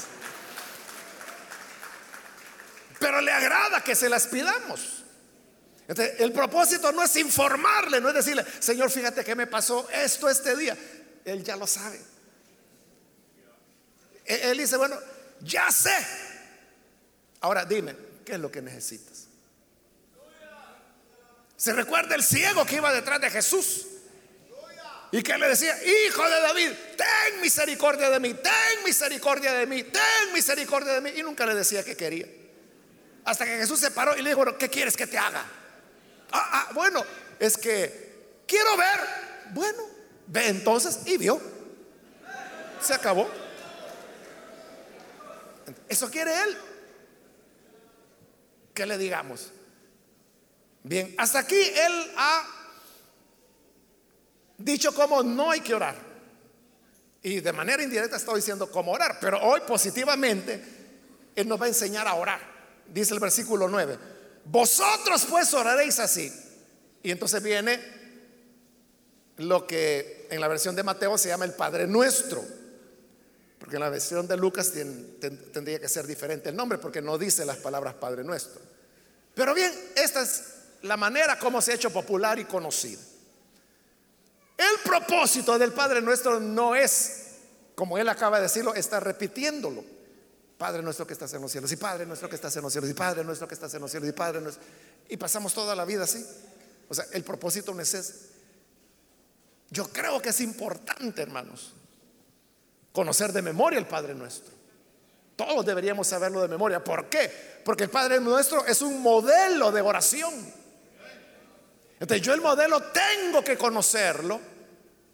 [3.00, 5.04] Pero le agrada que se las pidamos.
[5.88, 10.56] el propósito no es informarle, no es decirle, Señor, fíjate que me pasó esto este
[10.56, 10.78] día.
[11.26, 12.00] Él ya lo sabe.
[14.24, 14.96] Él dice, bueno,
[15.40, 15.96] ya sé.
[17.42, 19.26] Ahora dime, ¿qué es lo que necesitas?
[21.58, 23.88] Se recuerda el ciego que iba detrás de Jesús.
[25.12, 29.84] Y que le decía, hijo de David, ten misericordia de mí, ten misericordia de mí,
[29.84, 31.12] ten misericordia de mí.
[31.16, 32.28] Y nunca le decía que quería.
[33.26, 35.44] Hasta que Jesús se paró y le dijo, ¿qué quieres que te haga?
[36.32, 37.04] Ah, ah, bueno,
[37.40, 39.00] es que quiero ver.
[39.52, 39.84] Bueno,
[40.28, 41.42] ve entonces y vio.
[42.82, 43.30] Se acabó.
[45.88, 46.58] Eso quiere él.
[48.76, 49.52] Que le digamos.
[50.84, 52.59] Bien, hasta aquí él ha
[54.60, 55.96] dicho como no hay que orar.
[57.22, 60.64] Y de manera indirecta estoy diciendo cómo orar, pero hoy positivamente
[61.36, 62.40] Él nos va a enseñar a orar.
[62.88, 63.98] Dice el versículo 9,
[64.46, 66.32] vosotros pues oraréis así.
[67.04, 67.80] Y entonces viene
[69.38, 72.44] lo que en la versión de Mateo se llama el Padre Nuestro,
[73.58, 77.46] porque en la versión de Lucas tendría que ser diferente el nombre, porque no dice
[77.46, 78.62] las palabras Padre Nuestro.
[79.34, 80.44] Pero bien, esta es
[80.82, 83.02] la manera como se ha hecho popular y conocido.
[84.60, 87.28] El propósito del Padre nuestro no es,
[87.76, 89.86] como él acaba de decirlo, está repitiéndolo.
[90.58, 92.90] Padre nuestro que estás en los cielos, y Padre nuestro que estás en los cielos,
[92.90, 94.62] y Padre nuestro que estás en los cielos, y Padre nuestro.
[95.08, 96.26] Y pasamos toda la vida así.
[96.90, 98.16] O sea, el propósito no es ese.
[99.70, 101.74] Yo creo que es importante, hermanos,
[102.92, 104.52] conocer de memoria el Padre nuestro.
[105.38, 106.84] Todos deberíamos saberlo de memoria.
[106.84, 107.62] ¿Por qué?
[107.64, 110.34] Porque el Padre nuestro es un modelo de oración.
[111.98, 114.49] Entonces yo el modelo tengo que conocerlo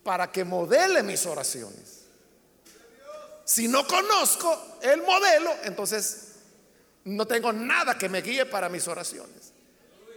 [0.06, 2.04] para que modele mis oraciones.
[3.44, 6.34] Si no conozco el modelo, entonces
[7.06, 9.52] no tengo nada que me guíe para mis oraciones.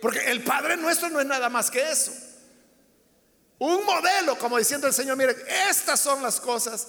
[0.02, 2.12] Porque el Padre nuestro no es nada más que eso.
[3.60, 5.34] Un modelo, como diciendo el Señor, mire,
[5.70, 6.88] estas son las cosas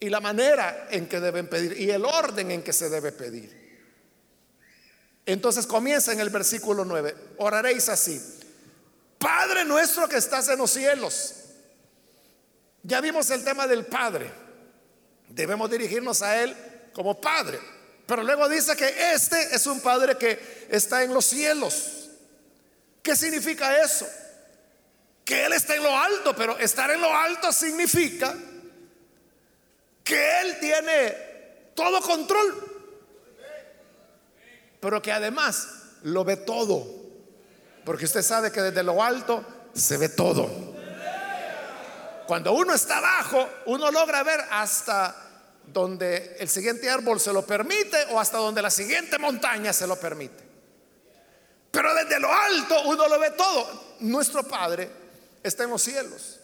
[0.00, 3.54] y la manera en que deben pedir y el orden en que se debe pedir.
[5.26, 8.18] Entonces comienza en el versículo 9, oraréis así,
[9.18, 11.34] Padre nuestro que estás en los cielos.
[12.90, 14.28] Ya vimos el tema del Padre,
[15.28, 16.56] debemos dirigirnos a Él
[16.92, 17.60] como Padre,
[18.04, 22.10] pero luego dice que este es un Padre que está en los cielos.
[23.00, 24.08] ¿Qué significa eso?
[25.24, 28.36] Que Él está en lo alto, pero estar en lo alto significa
[30.02, 31.14] que Él tiene
[31.76, 32.88] todo control,
[34.80, 35.68] pero que además
[36.02, 36.84] lo ve todo,
[37.84, 40.79] porque usted sabe que desde lo alto se ve todo.
[42.30, 45.16] Cuando uno está abajo, uno logra ver hasta
[45.66, 49.96] donde el siguiente árbol se lo permite o hasta donde la siguiente montaña se lo
[49.98, 50.44] permite.
[51.72, 53.96] Pero desde lo alto uno lo ve todo.
[53.98, 54.88] Nuestro Padre
[55.42, 56.38] está en los cielos.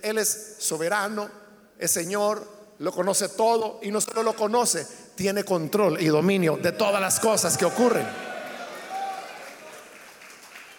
[0.00, 1.30] Él es soberano,
[1.78, 2.42] es Señor,
[2.78, 7.20] lo conoce todo y no solo lo conoce, tiene control y dominio de todas las
[7.20, 8.06] cosas que ocurren.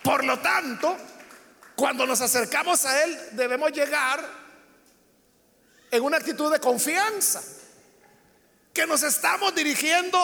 [0.01, 0.97] Por lo tanto,
[1.75, 4.25] cuando nos acercamos a Él, debemos llegar
[5.91, 7.41] en una actitud de confianza,
[8.73, 10.17] que nos estamos dirigiendo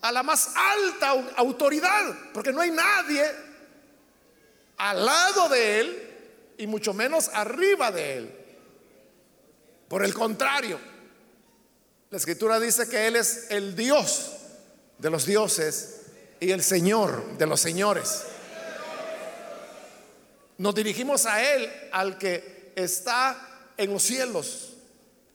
[0.00, 3.24] a la más alta autoridad, porque no hay nadie
[4.78, 6.10] al lado de Él
[6.58, 8.36] y mucho menos arriba de Él.
[9.88, 10.80] Por el contrario,
[12.10, 14.32] la escritura dice que Él es el Dios
[14.98, 16.02] de los dioses
[16.40, 18.24] y el Señor de los señores.
[20.60, 24.74] Nos dirigimos a Él, al que está en los cielos,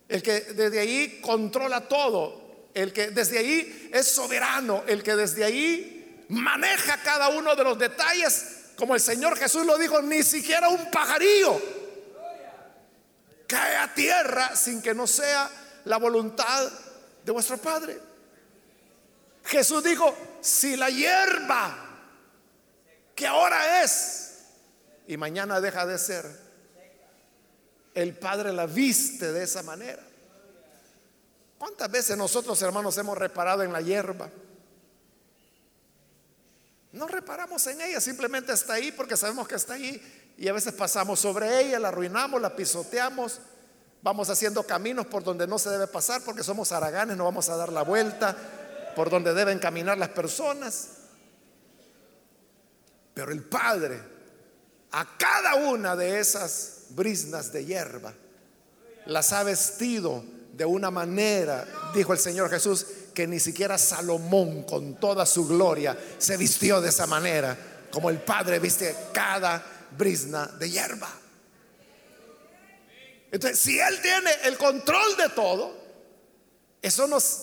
[0.07, 5.43] el que desde ahí controla todo, el que desde ahí es soberano, el que desde
[5.43, 10.69] ahí maneja cada uno de los detalles, como el Señor Jesús lo dijo, ni siquiera
[10.69, 11.59] un pajarillo
[13.47, 15.49] cae a tierra sin que no sea
[15.85, 16.71] la voluntad
[17.23, 17.99] de vuestro Padre.
[19.43, 21.77] Jesús dijo, si la hierba
[23.15, 24.24] que ahora es
[25.07, 26.25] y mañana deja de ser,
[27.93, 30.03] el Padre la viste de esa manera.
[31.57, 34.29] ¿Cuántas veces nosotros hermanos hemos reparado en la hierba?
[36.91, 40.73] No reparamos en ella, simplemente está ahí porque sabemos que está ahí y a veces
[40.73, 43.39] pasamos sobre ella, la arruinamos, la pisoteamos
[44.05, 47.57] Vamos haciendo caminos por donde no se debe pasar porque somos haraganes, no vamos a
[47.57, 48.37] dar la vuelta
[48.95, 50.89] por donde deben caminar las personas.
[53.15, 53.99] Pero el Padre,
[54.95, 58.13] a cada una de esas brisnas de hierba,
[59.07, 60.23] las ha vestido
[60.53, 65.97] de una manera, dijo el Señor Jesús, que ni siquiera Salomón con toda su gloria
[66.17, 67.57] se vistió de esa manera,
[67.91, 69.61] como el Padre viste cada
[69.97, 71.09] brisna de hierba.
[73.33, 75.75] Entonces, si Él tiene el control de todo,
[76.81, 77.41] eso nos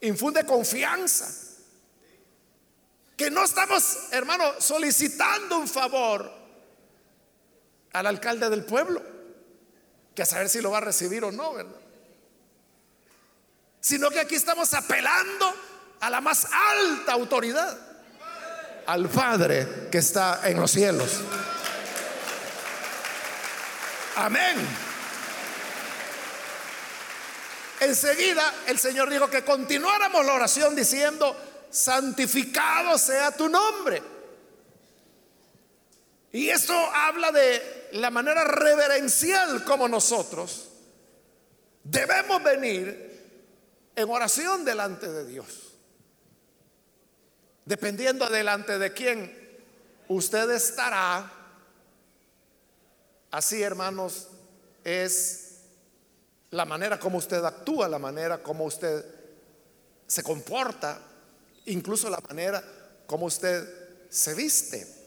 [0.00, 1.28] infunde confianza.
[3.14, 6.37] Que no estamos, hermano, solicitando un favor
[7.98, 9.02] al alcalde del pueblo,
[10.14, 11.80] que a saber si lo va a recibir o no, ¿verdad?
[13.80, 15.52] Sino que aquí estamos apelando
[16.00, 17.76] a la más alta autoridad,
[18.86, 21.20] al Padre que está en los cielos.
[24.16, 24.56] Amén.
[27.80, 31.36] Enseguida el Señor dijo que continuáramos la oración diciendo,
[31.70, 34.17] santificado sea tu nombre.
[36.32, 40.68] Y esto habla de la manera reverencial como nosotros
[41.90, 43.08] debemos venir
[43.96, 45.72] en oración delante de Dios.
[47.64, 49.58] Dependiendo delante de quién
[50.08, 51.30] usted estará,
[53.30, 54.28] así hermanos,
[54.84, 55.60] es
[56.50, 59.04] la manera como usted actúa, la manera como usted
[60.06, 60.98] se comporta,
[61.66, 62.62] incluso la manera
[63.06, 64.97] como usted se viste.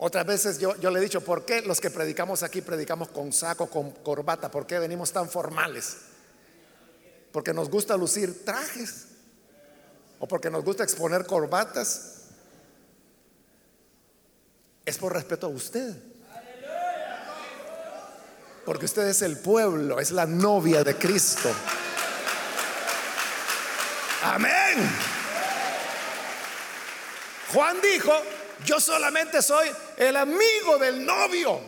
[0.00, 3.32] Otras veces yo, yo le he dicho, ¿por qué los que predicamos aquí predicamos con
[3.32, 4.48] saco, con corbata?
[4.48, 5.96] ¿Por qué venimos tan formales?
[7.32, 9.08] Porque nos gusta lucir trajes
[10.20, 12.28] o porque nos gusta exponer corbatas.
[14.84, 15.96] Es por respeto a usted.
[18.64, 21.50] Porque usted es el pueblo, es la novia de Cristo.
[24.22, 24.90] Amén.
[27.52, 28.12] Juan dijo,
[28.64, 29.68] yo solamente soy
[29.98, 31.60] el amigo del novio.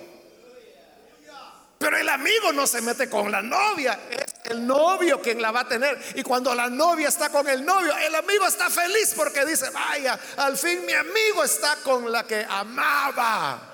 [1.79, 5.61] Pero el amigo no se mete con la novia, es el novio quien la va
[5.61, 5.99] a tener.
[6.15, 10.19] Y cuando la novia está con el novio, el amigo está feliz porque dice, vaya,
[10.37, 13.67] al fin mi amigo está con la que amaba.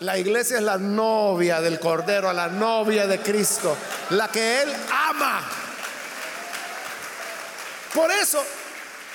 [0.00, 3.76] La iglesia es la novia del Cordero, la novia de Cristo,
[4.10, 5.42] la que Él ama.
[7.92, 8.44] Por eso,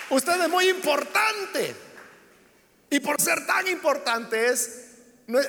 [0.10, 1.91] usted es muy importante.
[2.92, 4.70] Y por ser tan importante es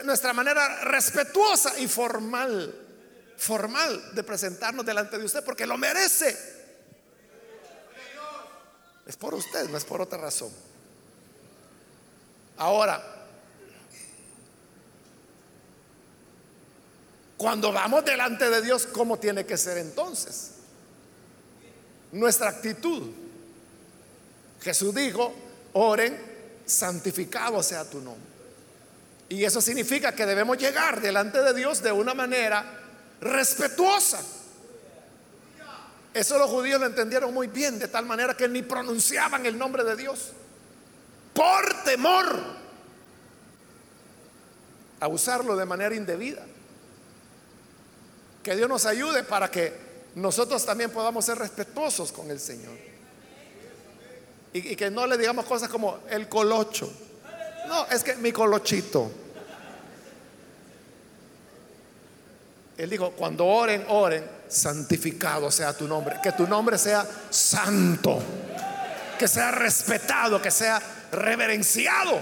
[0.05, 2.72] nuestra manera respetuosa y formal,
[3.36, 6.38] formal de presentarnos delante de usted, porque lo merece.
[9.05, 10.53] Es por usted, no es por otra razón.
[12.59, 13.03] Ahora,
[17.36, 20.53] cuando vamos delante de Dios, ¿cómo tiene que ser entonces?
[22.12, 23.11] Nuestra actitud.
[24.61, 25.34] Jesús dijo,
[25.72, 26.32] oren,
[26.66, 28.32] santificado sea tu nombre.
[29.28, 32.64] Y eso significa que debemos llegar delante de Dios de una manera
[33.20, 34.20] respetuosa.
[36.12, 39.84] Eso los judíos lo entendieron muy bien, de tal manera que ni pronunciaban el nombre
[39.84, 40.32] de Dios
[41.32, 42.38] por temor
[45.00, 46.44] a usarlo de manera indebida.
[48.42, 49.72] Que Dios nos ayude para que
[50.14, 52.91] nosotros también podamos ser respetuosos con el Señor.
[54.53, 56.92] Y, que no le digamos cosas como el colocho.
[57.68, 59.11] No, es que mi colochito.
[62.76, 68.20] Él dijo, cuando oren, oren, santificado sea tu nombre, que tu nombre sea santo,
[69.18, 70.82] que sea respetado, que sea
[71.12, 72.18] reverenciado,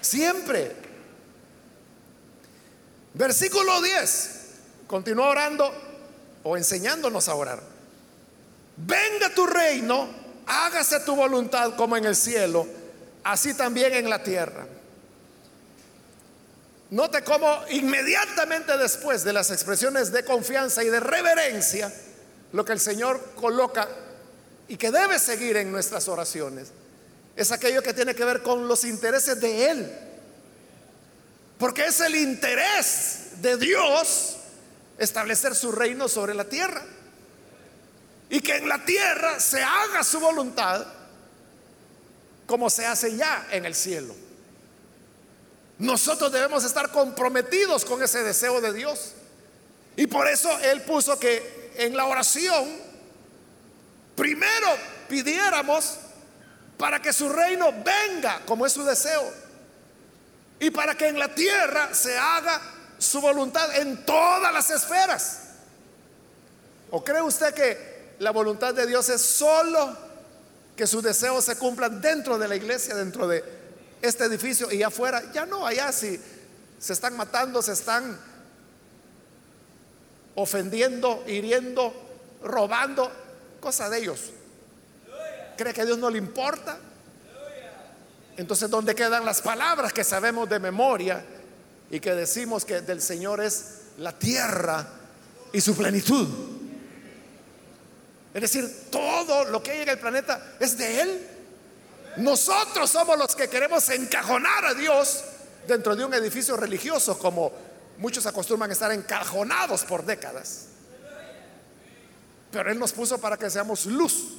[0.00, 0.76] siempre.
[3.14, 4.50] Versículo 10,
[4.86, 5.72] continúa orando
[6.42, 7.60] o enseñándonos a orar.
[8.76, 10.08] Venga tu reino,
[10.46, 12.66] hágase tu voluntad como en el cielo,
[13.22, 14.66] así también en la tierra.
[16.90, 21.92] Note cómo inmediatamente después de las expresiones de confianza y de reverencia,
[22.52, 23.88] lo que el Señor coloca
[24.68, 26.68] y que debe seguir en nuestras oraciones,
[27.36, 29.92] es aquello que tiene que ver con los intereses de Él.
[31.58, 34.36] Porque es el interés de Dios
[34.98, 36.82] establecer su reino sobre la tierra.
[38.30, 40.86] Y que en la tierra se haga su voluntad
[42.46, 44.14] como se hace ya en el cielo.
[45.78, 49.12] Nosotros debemos estar comprometidos con ese deseo de Dios.
[49.96, 52.68] Y por eso Él puso que en la oración,
[54.14, 54.68] primero
[55.08, 55.96] pidiéramos
[56.78, 59.32] para que su reino venga como es su deseo.
[60.60, 62.60] Y para que en la tierra se haga
[62.98, 65.40] su voluntad en todas las esferas.
[66.90, 69.96] ¿O cree usted que la voluntad de Dios es solo
[70.76, 73.44] que sus deseos se cumplan dentro de la iglesia, dentro de
[74.02, 76.20] este edificio y afuera, ya no, allá sí
[76.78, 78.18] se están matando, se están
[80.34, 81.94] ofendiendo, hiriendo,
[82.42, 83.10] robando,
[83.60, 84.20] cosa de ellos.
[85.56, 86.76] ¿Cree que a Dios no le importa?
[88.36, 91.24] Entonces, ¿dónde quedan las palabras que sabemos de memoria
[91.90, 94.86] y que decimos que del Señor es la tierra
[95.52, 96.53] y su plenitud?
[98.34, 101.28] Es decir, todo lo que hay en el planeta es de Él.
[102.16, 105.22] Nosotros somos los que queremos encajonar a Dios
[105.68, 107.52] dentro de un edificio religioso como
[107.98, 110.66] muchos acostumbran estar encajonados por décadas.
[112.50, 114.30] Pero Él nos puso para que seamos luz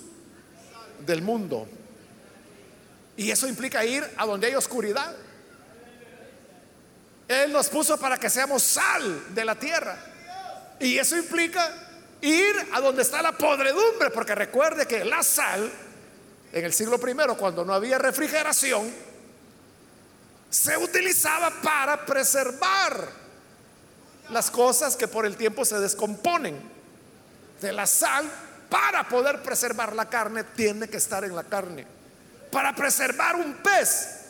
[1.05, 1.65] del mundo.
[3.15, 5.15] Y eso implica ir a donde hay oscuridad.
[7.29, 9.97] Él nos puso para que seamos sal de la tierra.
[10.81, 11.84] Y eso implica
[12.25, 15.71] ir a donde está la podredumbre, porque recuerde que la sal
[16.55, 18.89] en el siglo I, cuando no había refrigeración,
[20.49, 23.09] se utilizaba para preservar
[24.29, 26.57] las cosas que por el tiempo se descomponen.
[27.59, 28.31] De la sal,
[28.69, 31.85] para poder preservar la carne, tiene que estar en la carne.
[32.53, 34.21] Para preservar un pez,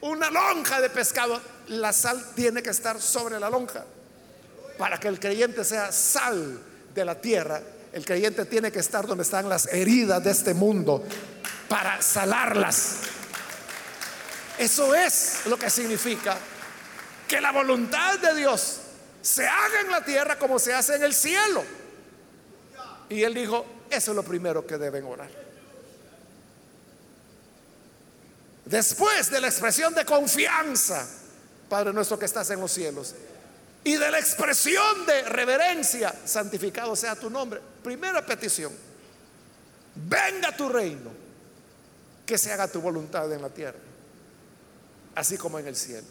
[0.00, 3.84] una lonja de pescado, la sal tiene que estar sobre la lonja.
[4.76, 6.60] Para que el creyente sea sal
[6.96, 7.60] de la tierra,
[7.92, 11.04] el creyente tiene que estar donde están las heridas de este mundo
[11.68, 12.96] para salarlas.
[14.58, 16.36] Eso es lo que significa
[17.28, 18.78] que la voluntad de Dios
[19.20, 21.62] se haga en la tierra como se hace en el cielo.
[23.08, 25.30] Y él dijo, eso es lo primero que deben orar.
[28.64, 31.06] Después de la expresión de confianza,
[31.68, 33.14] Padre nuestro que estás en los cielos,
[33.86, 37.60] y de la expresión de reverencia, santificado sea tu nombre.
[37.84, 38.72] Primera petición,
[39.94, 41.12] venga tu reino,
[42.26, 43.78] que se haga tu voluntad en la tierra,
[45.14, 46.06] así como en el cielo.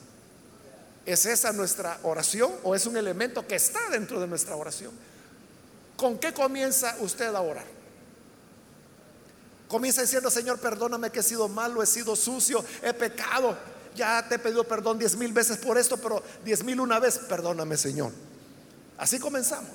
[1.06, 4.94] ¿Es esa nuestra oración o es un elemento que está dentro de nuestra oración?
[5.98, 7.66] ¿Con qué comienza usted a orar?
[9.68, 13.75] Comienza diciendo, Señor, perdóname que he sido malo, he sido sucio, he pecado.
[13.96, 17.18] Ya te he pedido perdón diez mil veces por esto, pero diez mil una vez,
[17.18, 18.12] perdóname, Señor.
[18.98, 19.72] Así comenzamos.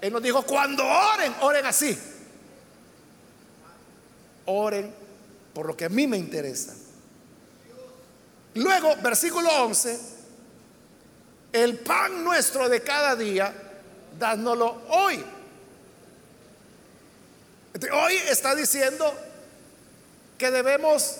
[0.00, 1.96] Él nos dijo, cuando oren, oren así.
[4.46, 4.92] Oren
[5.54, 6.74] por lo que a mí me interesa.
[8.54, 10.00] Luego, versículo 11,
[11.52, 13.54] el pan nuestro de cada día,
[14.18, 15.24] dánoslo hoy.
[17.92, 19.14] Hoy está diciendo
[20.36, 21.16] que debemos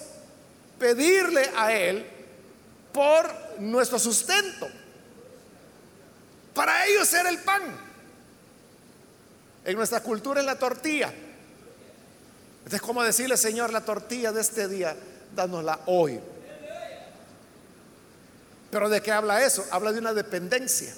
[0.82, 2.04] pedirle a Él
[2.92, 4.68] por nuestro sustento.
[6.52, 7.62] Para ellos era el pan.
[9.64, 11.12] En nuestra cultura es la tortilla.
[12.58, 14.96] Entonces, ¿cómo decirle, Señor, la tortilla de este día,
[15.36, 16.18] dánosla hoy?
[18.72, 19.64] Pero ¿de qué habla eso?
[19.70, 20.92] Habla de una dependencia.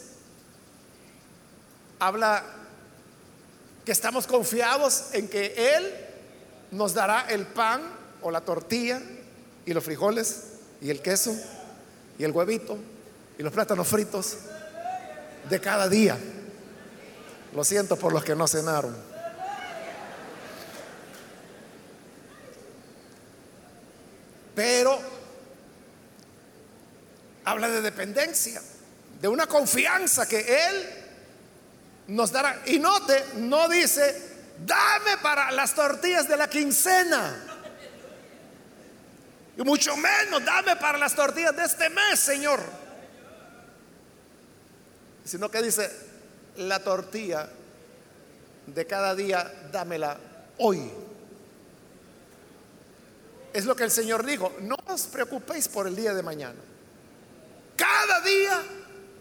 [1.98, 2.42] Habla
[3.84, 5.92] que estamos confiados en que Él
[6.70, 7.82] nos dará el pan
[8.22, 9.02] o la tortilla
[9.66, 10.44] y los frijoles
[10.80, 11.34] y el queso
[12.18, 12.78] y el huevito
[13.38, 14.36] y los plátanos fritos
[15.48, 16.18] de cada día.
[17.54, 18.96] Lo siento por los que no cenaron.
[24.54, 24.98] Pero
[27.44, 28.62] habla de dependencia,
[29.20, 30.88] de una confianza que Él
[32.08, 32.62] nos dará.
[32.66, 34.22] Y note, no dice,
[34.64, 37.53] dame para las tortillas de la quincena.
[39.56, 42.60] Y mucho menos, dame para las tortillas de este mes, Señor.
[45.24, 45.90] Sino que dice,
[46.56, 47.48] la tortilla
[48.66, 50.18] de cada día, dámela
[50.58, 50.90] hoy.
[53.52, 56.74] Es lo que el Señor dijo, no os preocupéis por el día de mañana
[57.76, 58.62] cada día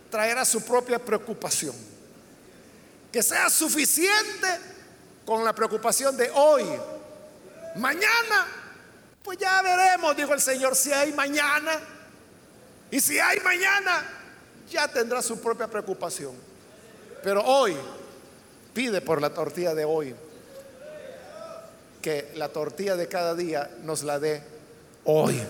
[0.10, 1.76] traerá su propia preocupación.
[3.12, 4.48] Que sea suficiente
[5.26, 6.66] con la preocupación de hoy.
[7.76, 8.48] Mañana,
[9.24, 11.80] pues ya veremos, dijo el Señor, si hay mañana.
[12.92, 14.04] Y si hay mañana,
[14.70, 16.36] ya tendrá su propia preocupación.
[17.24, 17.76] Pero hoy,
[18.74, 20.14] pide por la tortilla de hoy.
[22.02, 24.44] Que la tortilla de cada día nos la dé
[25.06, 25.42] hoy.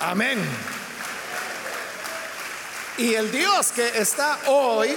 [0.00, 0.38] Amén.
[2.96, 4.96] Y el Dios que está hoy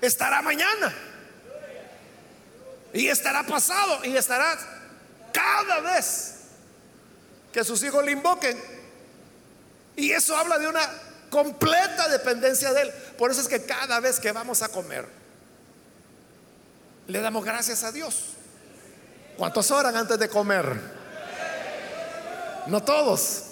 [0.00, 0.92] estará mañana.
[2.94, 4.04] Y estará pasado.
[4.04, 4.56] Y estará
[5.32, 6.36] cada vez
[7.52, 8.58] que sus hijos le invoquen.
[9.96, 10.88] Y eso habla de una
[11.28, 12.92] completa dependencia de Él.
[13.18, 15.06] Por eso es que cada vez que vamos a comer,
[17.08, 18.30] le damos gracias a Dios.
[19.36, 20.64] ¿Cuántos oran antes de comer?
[22.66, 23.42] No todos.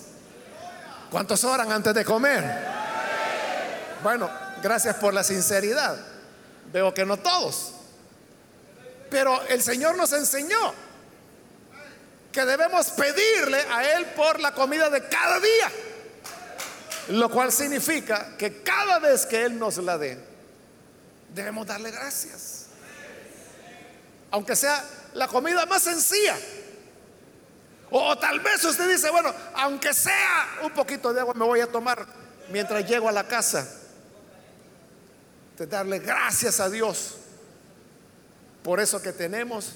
[1.11, 2.45] ¿Cuántos oran antes de comer?
[4.03, 4.30] Bueno,
[4.62, 5.97] gracias por la sinceridad.
[6.72, 7.72] Veo que no todos.
[9.13, 10.73] Pero el Señor nos enseñó
[12.33, 15.71] que debemos pedirle a Él por la comida de cada día.
[17.09, 20.19] Lo cual significa que cada vez que Él nos la dé,
[21.35, 22.69] debemos darle gracias.
[24.31, 24.83] Aunque sea
[25.13, 26.39] la comida más sencilla.
[27.91, 31.67] O, tal vez usted dice, bueno, aunque sea un poquito de agua me voy a
[31.67, 32.07] tomar
[32.51, 33.69] mientras llego a la casa.
[35.59, 37.17] De darle gracias a Dios
[38.63, 39.73] por eso que tenemos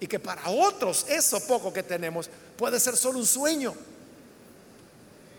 [0.00, 3.74] y que para otros eso poco que tenemos puede ser solo un sueño.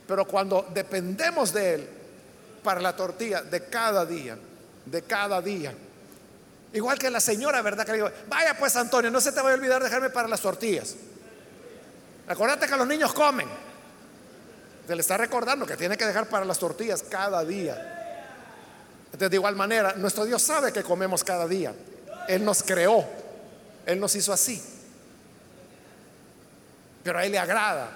[0.07, 1.89] Pero cuando dependemos de Él
[2.63, 4.37] para la tortilla de cada día,
[4.85, 5.73] de cada día,
[6.73, 7.85] igual que la señora, ¿verdad?
[7.85, 10.41] Que le digo, vaya pues Antonio, no se te vaya a olvidar dejarme para las
[10.41, 10.95] tortillas.
[12.27, 13.47] Acuérdate que los niños comen.
[14.87, 17.97] Se le está recordando que tiene que dejar para las tortillas cada día.
[19.05, 21.73] Entonces, de igual manera, nuestro Dios sabe que comemos cada día.
[22.29, 23.03] Él nos creó.
[23.87, 24.61] Él nos hizo así.
[27.03, 27.89] Pero a Él le agrada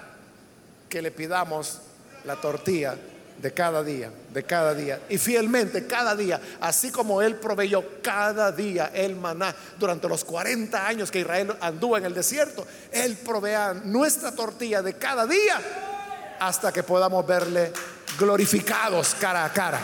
[0.88, 1.78] que le pidamos
[2.24, 2.96] la tortilla
[3.40, 5.00] de cada día, de cada día.
[5.08, 10.84] Y fielmente cada día, así como Él proveyó cada día el maná durante los 40
[10.84, 15.60] años que Israel anduvo en el desierto, Él provea nuestra tortilla de cada día
[16.40, 17.72] hasta que podamos verle
[18.18, 19.80] glorificados cara a cara.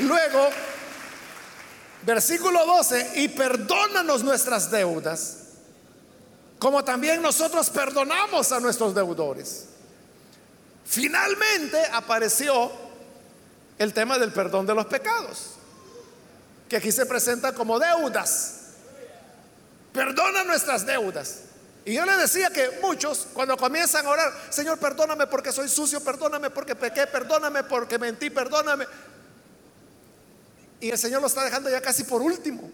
[0.00, 0.48] Luego,
[2.02, 5.38] versículo 12, y perdónanos nuestras deudas
[6.58, 9.66] como también nosotros perdonamos a nuestros deudores.
[10.84, 12.72] Finalmente apareció
[13.78, 15.54] el tema del perdón de los pecados.
[16.68, 18.56] que aquí se presenta como deudas.
[19.90, 21.38] Perdona nuestras deudas.
[21.86, 26.04] Y yo le decía que muchos cuando comienzan a orar, Señor, perdóname porque soy sucio,
[26.04, 28.84] perdóname porque pequé, perdóname porque mentí, perdóname.
[30.80, 32.70] Y el Señor lo está dejando ya casi por último.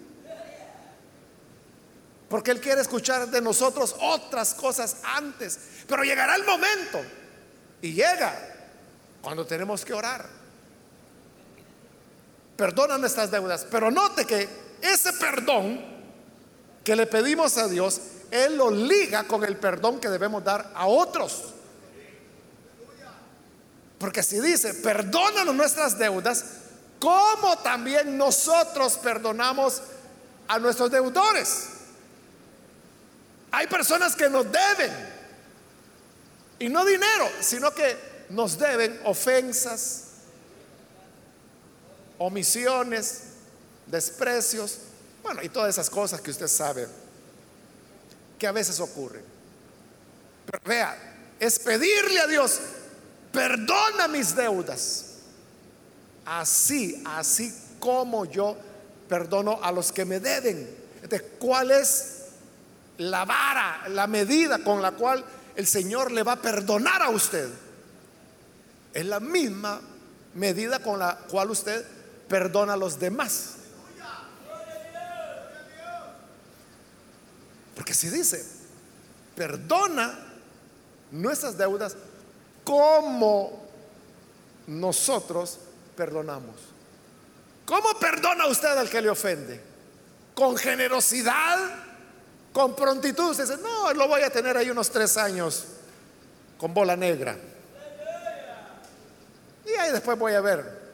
[2.28, 5.58] Porque Él quiere escuchar de nosotros otras cosas antes.
[5.86, 7.00] Pero llegará el momento.
[7.80, 8.34] Y llega
[9.22, 10.26] cuando tenemos que orar.
[12.56, 13.66] Perdona nuestras deudas.
[13.70, 14.48] Pero note que
[14.80, 15.84] ese perdón
[16.82, 18.00] que le pedimos a Dios,
[18.30, 21.54] Él lo liga con el perdón que debemos dar a otros.
[23.98, 26.44] Porque si dice, perdónanos nuestras deudas,
[27.04, 29.82] como también nosotros perdonamos
[30.48, 31.66] a nuestros deudores.
[33.50, 34.90] Hay personas que nos deben,
[36.60, 40.04] y no dinero, sino que nos deben ofensas,
[42.16, 43.24] omisiones,
[43.86, 44.78] desprecios,
[45.22, 46.88] bueno, y todas esas cosas que usted sabe
[48.38, 49.22] que a veces ocurren.
[50.46, 52.60] Pero vea, es pedirle a Dios,
[53.30, 55.03] perdona mis deudas
[56.26, 58.56] así, así como yo
[59.08, 60.84] perdono a los que me deben.
[61.38, 62.22] ¿cuál es
[62.98, 67.48] la vara, la medida con la cual el Señor le va a perdonar a usted?
[68.92, 69.80] Es la misma
[70.34, 71.84] medida con la cual usted
[72.28, 73.56] perdona a los demás.
[77.74, 78.44] Porque si dice,
[79.36, 80.18] perdona
[81.10, 81.96] nuestras deudas
[82.62, 83.64] como
[84.66, 85.58] nosotros
[85.94, 86.56] perdonamos.
[87.64, 89.60] ¿Cómo perdona usted al que le ofende?
[90.34, 91.58] ¿Con generosidad?
[92.52, 93.30] ¿Con prontitud?
[93.30, 95.64] Usted dice, no, lo voy a tener ahí unos tres años
[96.58, 97.36] con bola negra.
[99.66, 100.84] Y ahí después voy a ver.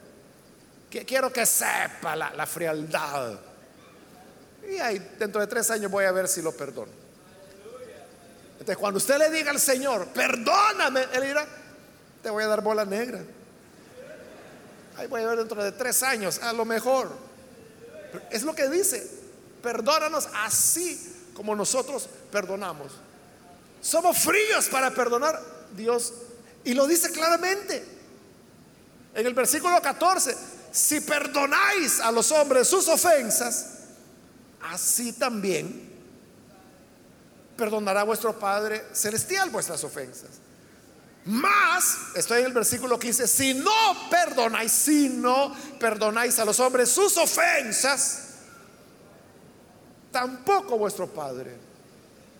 [0.89, 3.39] Quiero que sepa la, la frialdad.
[4.69, 6.93] Y ahí dentro de tres años voy a ver si lo perdono.
[8.53, 11.47] Entonces cuando usted le diga al Señor, perdóname, Él dirá,
[12.23, 13.21] te voy a dar bola negra.
[14.97, 17.11] Ahí voy a ver dentro de tres años, a lo mejor.
[18.31, 19.09] Es lo que dice,
[19.63, 22.93] perdónanos así como nosotros perdonamos.
[23.81, 25.41] Somos fríos para perdonar
[25.77, 26.13] Dios.
[26.65, 27.85] Y lo dice claramente.
[29.15, 30.37] En el versículo 14,
[30.71, 33.67] si perdonáis a los hombres sus ofensas,
[34.63, 35.91] así también
[37.57, 40.31] perdonará vuestro Padre Celestial vuestras ofensas.
[41.31, 46.91] Más, estoy en el versículo 15, si no perdonáis, si no perdonáis a los hombres
[46.91, 48.31] sus ofensas,
[50.11, 51.57] tampoco vuestro Padre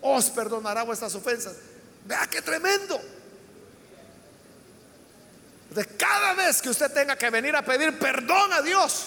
[0.01, 1.55] os perdonará vuestras ofensas.
[2.05, 3.01] Vea qué tremendo.
[5.73, 9.05] De cada vez que usted tenga que venir a pedir perdón a Dios,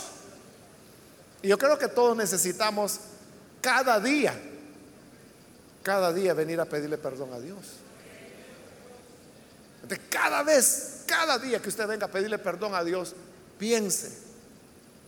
[1.42, 3.02] y yo creo que todos necesitamos
[3.60, 4.34] cada día,
[5.82, 7.83] cada día venir a pedirle perdón a Dios.
[10.10, 13.16] Cada vez, cada día que usted venga a pedirle perdón a Dios,
[13.58, 14.18] piense,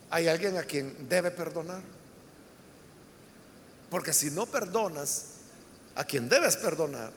[0.09, 1.81] hay alguien a quien debe perdonar.
[3.89, 5.25] Porque si no perdonas
[5.95, 7.11] a quien debes perdonar,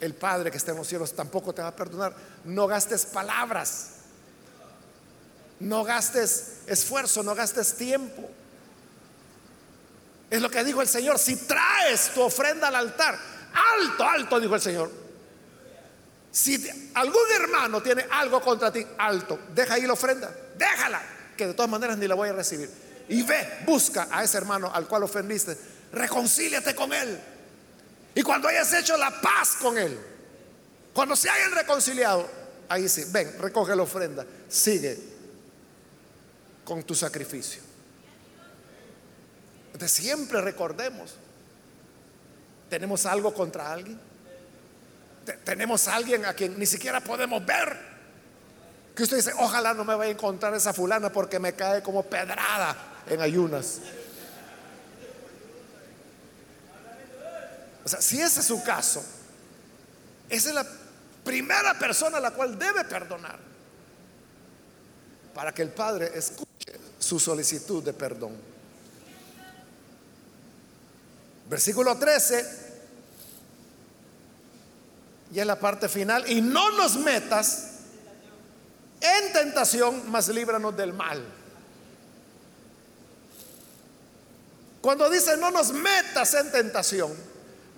[0.00, 2.14] el Padre que está en los cielos tampoco te va a perdonar.
[2.44, 3.88] No gastes palabras,
[5.58, 8.28] no gastes esfuerzo, no gastes tiempo.
[10.30, 13.18] Es lo que dijo el Señor, si traes tu ofrenda al altar,
[13.52, 15.05] alto, alto, dijo el Señor,
[16.36, 16.62] si
[16.92, 21.00] algún hermano tiene algo contra ti, alto, deja ahí la ofrenda, déjala,
[21.34, 22.68] que de todas maneras ni la voy a recibir.
[23.08, 25.56] Y ve, busca a ese hermano al cual ofendiste,
[25.94, 27.18] reconcíliate con él.
[28.14, 29.98] Y cuando hayas hecho la paz con él,
[30.92, 32.28] cuando se hayan reconciliado,
[32.68, 34.98] ahí sí, ven, recoge la ofrenda, sigue
[36.66, 37.62] con tu sacrificio.
[39.72, 41.14] Entonces siempre recordemos,
[42.68, 43.98] ¿tenemos algo contra alguien?
[45.44, 47.96] Tenemos a alguien a quien ni siquiera podemos ver.
[48.94, 52.02] Que usted dice, ojalá no me vaya a encontrar esa fulana porque me cae como
[52.02, 52.76] pedrada
[53.08, 53.80] en ayunas.
[57.84, 59.04] O sea, si ese es su caso,
[60.28, 60.66] esa es la
[61.22, 63.38] primera persona a la cual debe perdonar
[65.34, 66.46] para que el Padre escuche
[66.98, 68.34] su solicitud de perdón.
[71.48, 72.65] Versículo 13
[75.32, 77.70] y en la parte final, y no nos metas
[79.00, 81.22] en tentación, mas líbranos del mal.
[84.80, 87.12] Cuando dice no nos metas en tentación,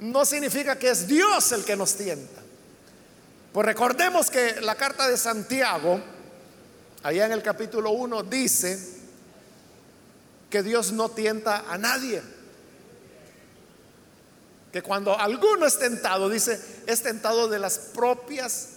[0.00, 2.42] no significa que es Dios el que nos tienta.
[3.52, 6.00] Pues recordemos que la carta de Santiago,
[7.02, 8.78] allá en el capítulo 1, dice
[10.50, 12.22] que Dios no tienta a nadie.
[14.72, 18.68] Que cuando alguno es tentado, dice, es tentado de las propias,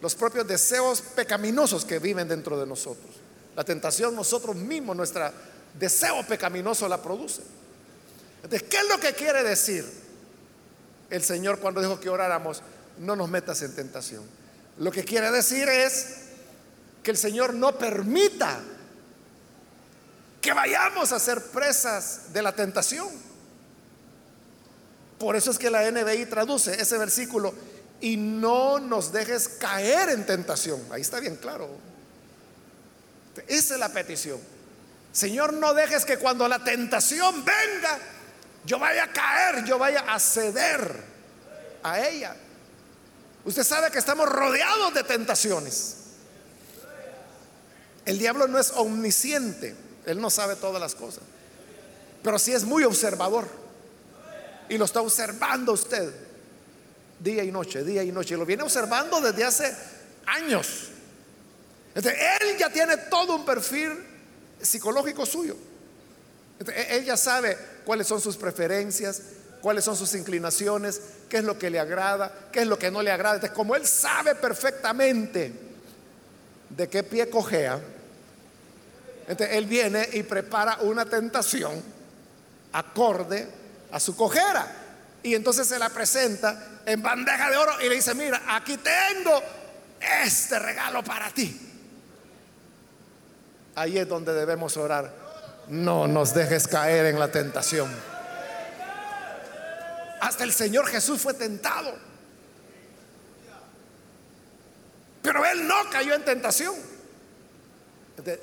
[0.00, 3.10] los propios deseos pecaminosos que viven dentro de nosotros.
[3.56, 5.30] La tentación nosotros mismos, nuestro
[5.78, 7.42] deseo pecaminoso la produce.
[8.42, 9.84] Entonces, ¿qué es lo que quiere decir
[11.10, 12.62] el Señor cuando dijo que oráramos?
[12.98, 14.24] No nos metas en tentación.
[14.78, 16.06] Lo que quiere decir es
[17.02, 18.60] que el Señor no permita
[20.40, 23.08] que vayamos a ser presas de la tentación.
[25.18, 27.52] Por eso es que la NBI traduce ese versículo
[28.00, 30.80] y no nos dejes caer en tentación.
[30.90, 31.68] Ahí está bien claro.
[33.46, 34.38] Esa es la petición.
[35.12, 37.98] Señor, no dejes que cuando la tentación venga,
[38.64, 41.02] yo vaya a caer, yo vaya a ceder
[41.82, 42.36] a ella.
[43.44, 45.96] Usted sabe que estamos rodeados de tentaciones.
[48.04, 49.74] El diablo no es omnisciente,
[50.06, 51.22] él no sabe todas las cosas,
[52.22, 53.67] pero sí es muy observador.
[54.68, 56.12] Y lo está observando usted
[57.20, 58.34] día y noche, día y noche.
[58.34, 59.76] Y lo viene observando desde hace
[60.26, 60.88] años.
[61.94, 63.92] él ya tiene todo un perfil
[64.60, 65.56] psicológico suyo.
[66.90, 69.22] él ya sabe cuáles son sus preferencias,
[69.60, 73.02] cuáles son sus inclinaciones, qué es lo que le agrada, qué es lo que no
[73.02, 73.36] le agrada.
[73.36, 75.52] Entonces, como él sabe perfectamente
[76.70, 77.80] de qué pie cojea,
[79.26, 81.82] entonces él viene y prepara una tentación
[82.72, 83.57] acorde
[83.92, 84.66] a su cojera.
[85.22, 89.42] Y entonces se la presenta en bandeja de oro y le dice, mira, aquí tengo
[90.22, 91.60] este regalo para ti.
[93.74, 95.12] Ahí es donde debemos orar.
[95.68, 97.94] No nos dejes caer en la tentación.
[100.20, 101.94] Hasta el Señor Jesús fue tentado.
[105.22, 106.74] Pero Él no cayó en tentación.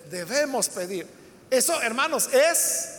[0.09, 1.07] debemos pedir.
[1.49, 2.94] Eso, hermanos, es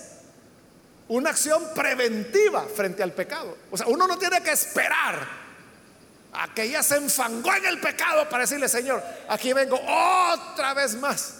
[1.08, 3.56] una acción preventiva frente al pecado.
[3.70, 5.46] O sea, uno no tiene que esperar
[6.32, 10.94] a que ya se enfangó en el pecado para decirle, Señor, aquí vengo otra vez
[10.96, 11.34] más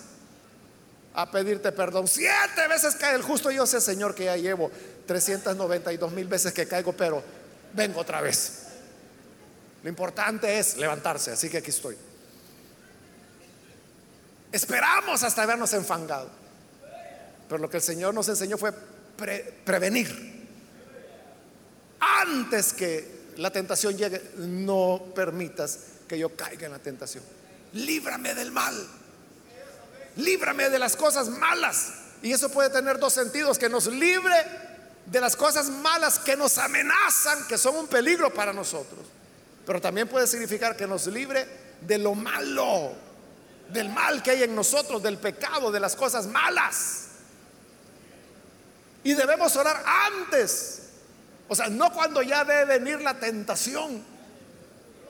[1.14, 2.07] a pedirte perdón.
[2.07, 3.51] Siete veces cae el justo.
[3.51, 4.71] Yo sé, Señor, que ya llevo
[5.07, 7.23] 392 mil veces que caigo, pero
[7.73, 8.67] vengo otra vez.
[9.83, 11.97] Lo importante es levantarse, así que aquí estoy.
[14.53, 16.29] Esperamos hasta habernos enfangado.
[17.49, 18.73] Pero lo que el Señor nos enseñó fue
[19.17, 20.37] prevenir.
[22.01, 27.25] Antes que la tentación llegue, no permitas que yo caiga en la tentación.
[27.73, 28.75] Líbrame del mal.
[30.17, 31.93] Líbrame de las cosas malas.
[32.23, 34.35] Y eso puede tener dos sentidos, que nos libre
[35.07, 39.01] de las cosas malas que nos amenazan, que son un peligro para nosotros.
[39.64, 41.47] Pero también puede significar que nos libre
[41.81, 42.93] de lo malo,
[43.73, 47.06] del mal que hay en nosotros, del pecado, de las cosas malas.
[49.07, 50.81] Y debemos orar antes.
[51.47, 54.03] O sea, no cuando ya debe venir la tentación.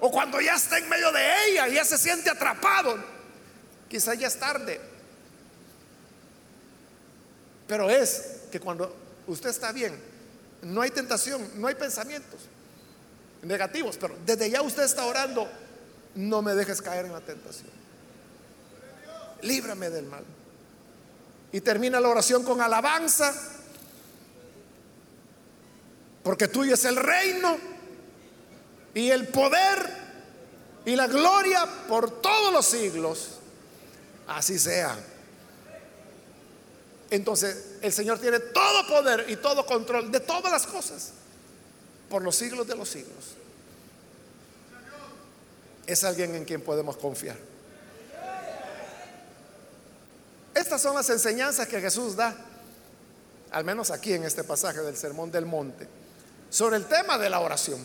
[0.00, 3.02] O cuando ya está en medio de ella y ya se siente atrapado.
[3.88, 4.78] Quizá ya es tarde.
[7.66, 8.94] Pero es que cuando
[9.28, 9.98] usted está bien,
[10.60, 12.40] no hay tentación, no hay pensamientos
[13.40, 15.48] negativos, pero desde ya usted está orando,
[16.16, 17.70] no me dejes caer en la tentación.
[19.40, 20.24] Líbrame del mal.
[21.50, 23.55] Y termina la oración con alabanza
[26.26, 27.56] porque tuyo es el reino
[28.94, 29.78] y el poder
[30.84, 33.38] y la gloria por todos los siglos.
[34.26, 34.98] Así sea.
[37.10, 41.12] Entonces el Señor tiene todo poder y todo control de todas las cosas
[42.10, 43.36] por los siglos de los siglos.
[45.86, 47.36] Es alguien en quien podemos confiar.
[50.52, 52.36] Estas son las enseñanzas que Jesús da,
[53.52, 55.86] al menos aquí en este pasaje del Sermón del Monte
[56.50, 57.80] sobre el tema de la oración.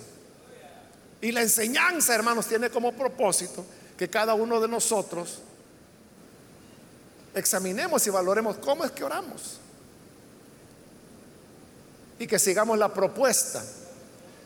[1.22, 3.64] Y la enseñanza, hermanos, tiene como propósito
[3.98, 5.40] que cada uno de nosotros
[7.36, 9.60] examinemos y valoremos cómo es que oramos.
[12.18, 13.64] Y que sigamos la propuesta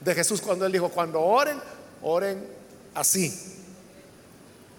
[0.04, 1.62] de Jesús cuando él dijo, cuando oren,
[2.02, 2.46] oren
[2.94, 3.34] así.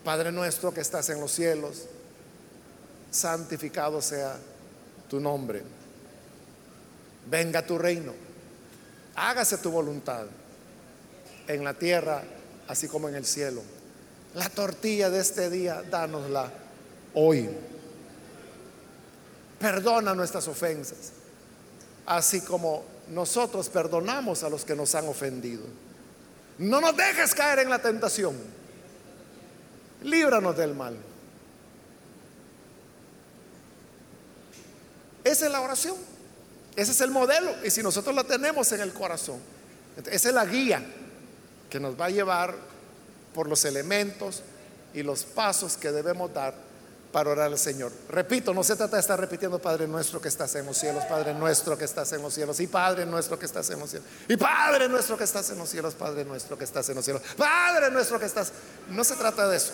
[0.05, 1.84] Padre nuestro que estás en los cielos,
[3.11, 4.37] santificado sea
[5.09, 5.62] tu nombre.
[7.28, 8.25] Venga tu reino
[9.16, 10.26] hágase tu voluntad
[11.48, 12.22] en la tierra
[12.68, 13.62] así como en el cielo.
[14.34, 16.50] La tortilla de este día, dánosla
[17.14, 17.48] hoy.
[19.58, 21.12] Perdona nuestras ofensas,
[22.04, 25.64] así como nosotros perdonamos a los que nos han ofendido.
[26.58, 28.36] No nos dejes caer en la tentación.
[30.02, 30.96] Líbranos del mal.
[35.24, 35.96] Esa es la oración.
[36.76, 37.52] Ese es el modelo.
[37.64, 39.40] Y si nosotros la tenemos en el corazón,
[40.10, 40.84] esa es la guía
[41.70, 42.54] que nos va a llevar
[43.34, 44.42] por los elementos
[44.94, 46.54] y los pasos que debemos dar
[47.12, 47.92] para orar al Señor.
[48.10, 51.32] Repito, no se trata de estar repitiendo Padre nuestro que estás en los cielos, Padre
[51.32, 54.36] nuestro que estás en los cielos, y Padre nuestro que estás en los cielos, y
[54.36, 57.90] Padre nuestro que estás en los cielos, Padre nuestro que estás en los cielos, Padre
[57.90, 58.52] nuestro que estás.
[58.90, 59.72] No se trata de eso,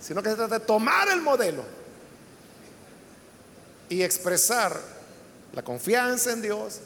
[0.00, 1.62] sino que se trata de tomar el modelo
[3.90, 4.93] y expresar
[5.54, 6.80] la confianza en Dios,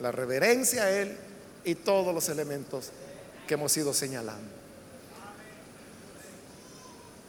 [0.00, 1.16] la reverencia a Él
[1.64, 2.90] y todos los elementos
[3.46, 4.58] que hemos ido señalando.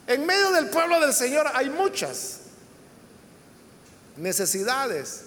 [0.08, 2.40] En medio del pueblo del Señor hay muchas
[4.18, 5.22] necesidades.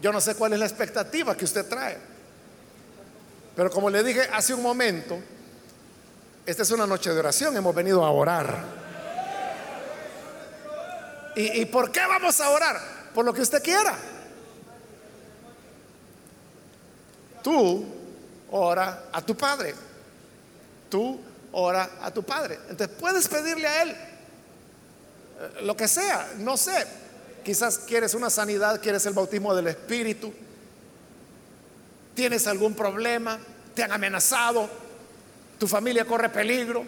[0.00, 1.98] Yo no sé cuál es la expectativa que usted trae.
[3.54, 5.18] Pero como le dije hace un momento,
[6.44, 8.82] esta es una noche de oración, hemos venido a orar.
[11.34, 13.01] ¿Y, por qué vamos a orar?
[13.14, 13.96] Por lo que usted quiera.
[17.42, 17.84] Tú
[18.50, 19.74] ora a tu Padre.
[20.88, 21.20] Tú
[21.52, 22.58] ora a tu Padre.
[22.68, 26.86] Entonces puedes pedirle a Él eh, lo que sea, no sé.
[27.44, 30.32] Quizás quieres una sanidad, quieres el bautismo del Espíritu,
[32.14, 33.38] tienes algún problema,
[33.74, 34.68] te han amenazado,
[35.58, 36.84] tu familia corre peligro.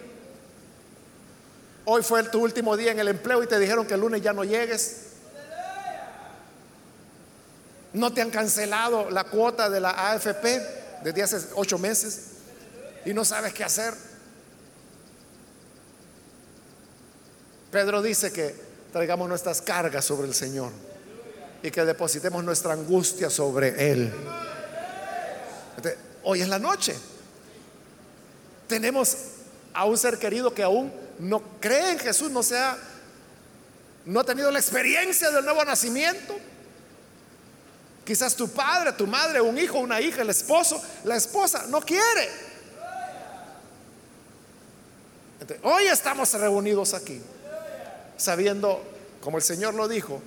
[1.83, 4.33] Hoy fue tu último día en el empleo y te dijeron que el lunes ya
[4.33, 5.14] no llegues.
[7.95, 12.23] No te han cancelado la cuota de la AFP desde hace ocho meses
[13.05, 13.93] y no sabes qué hacer.
[17.71, 18.53] Pedro dice que
[18.91, 20.71] traigamos nuestras cargas sobre el Señor
[21.63, 24.13] y que depositemos nuestra angustia sobre Él.
[26.23, 26.93] hoy es la noche.
[28.67, 29.15] Tenemos
[29.73, 32.77] a un ser querido que aún no cree en Jesús, no sea,
[34.05, 36.35] no ha tenido la experiencia del nuevo nacimiento.
[38.05, 42.45] Quizás tu padre, tu madre, un hijo, una hija, el esposo, la esposa, no quiere.
[45.63, 47.21] hoy estamos reunidos aquí
[48.17, 48.83] sabiendo,
[49.21, 50.21] como el Señor lo dijo,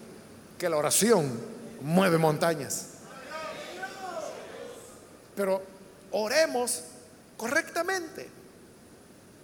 [0.58, 1.40] que la oración
[1.80, 2.86] mueve montañas.
[5.36, 5.62] Pero
[6.10, 6.82] oremos
[7.36, 8.28] correctamente,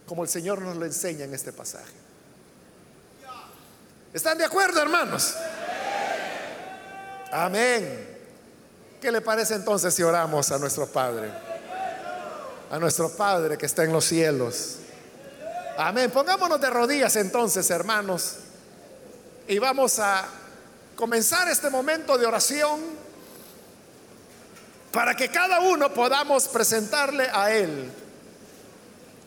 [0.06, 1.92] como el Señor nos lo enseña en este pasaje.
[4.12, 5.34] ¿Están de acuerdo, hermanos?
[7.30, 8.13] Amén.
[9.04, 11.30] ¿Qué le parece entonces si oramos a nuestro Padre?
[12.70, 14.78] A nuestro Padre que está en los cielos
[15.76, 16.10] Amén.
[16.10, 18.36] Pongámonos de rodillas entonces, hermanos.
[19.46, 20.24] Y vamos a
[20.96, 22.80] comenzar este momento de oración
[24.90, 27.92] para que cada uno podamos presentarle a Él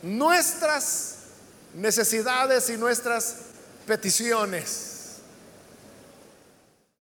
[0.02, 1.18] nuestras
[1.76, 3.36] necesidades y nuestras
[3.86, 4.97] peticiones.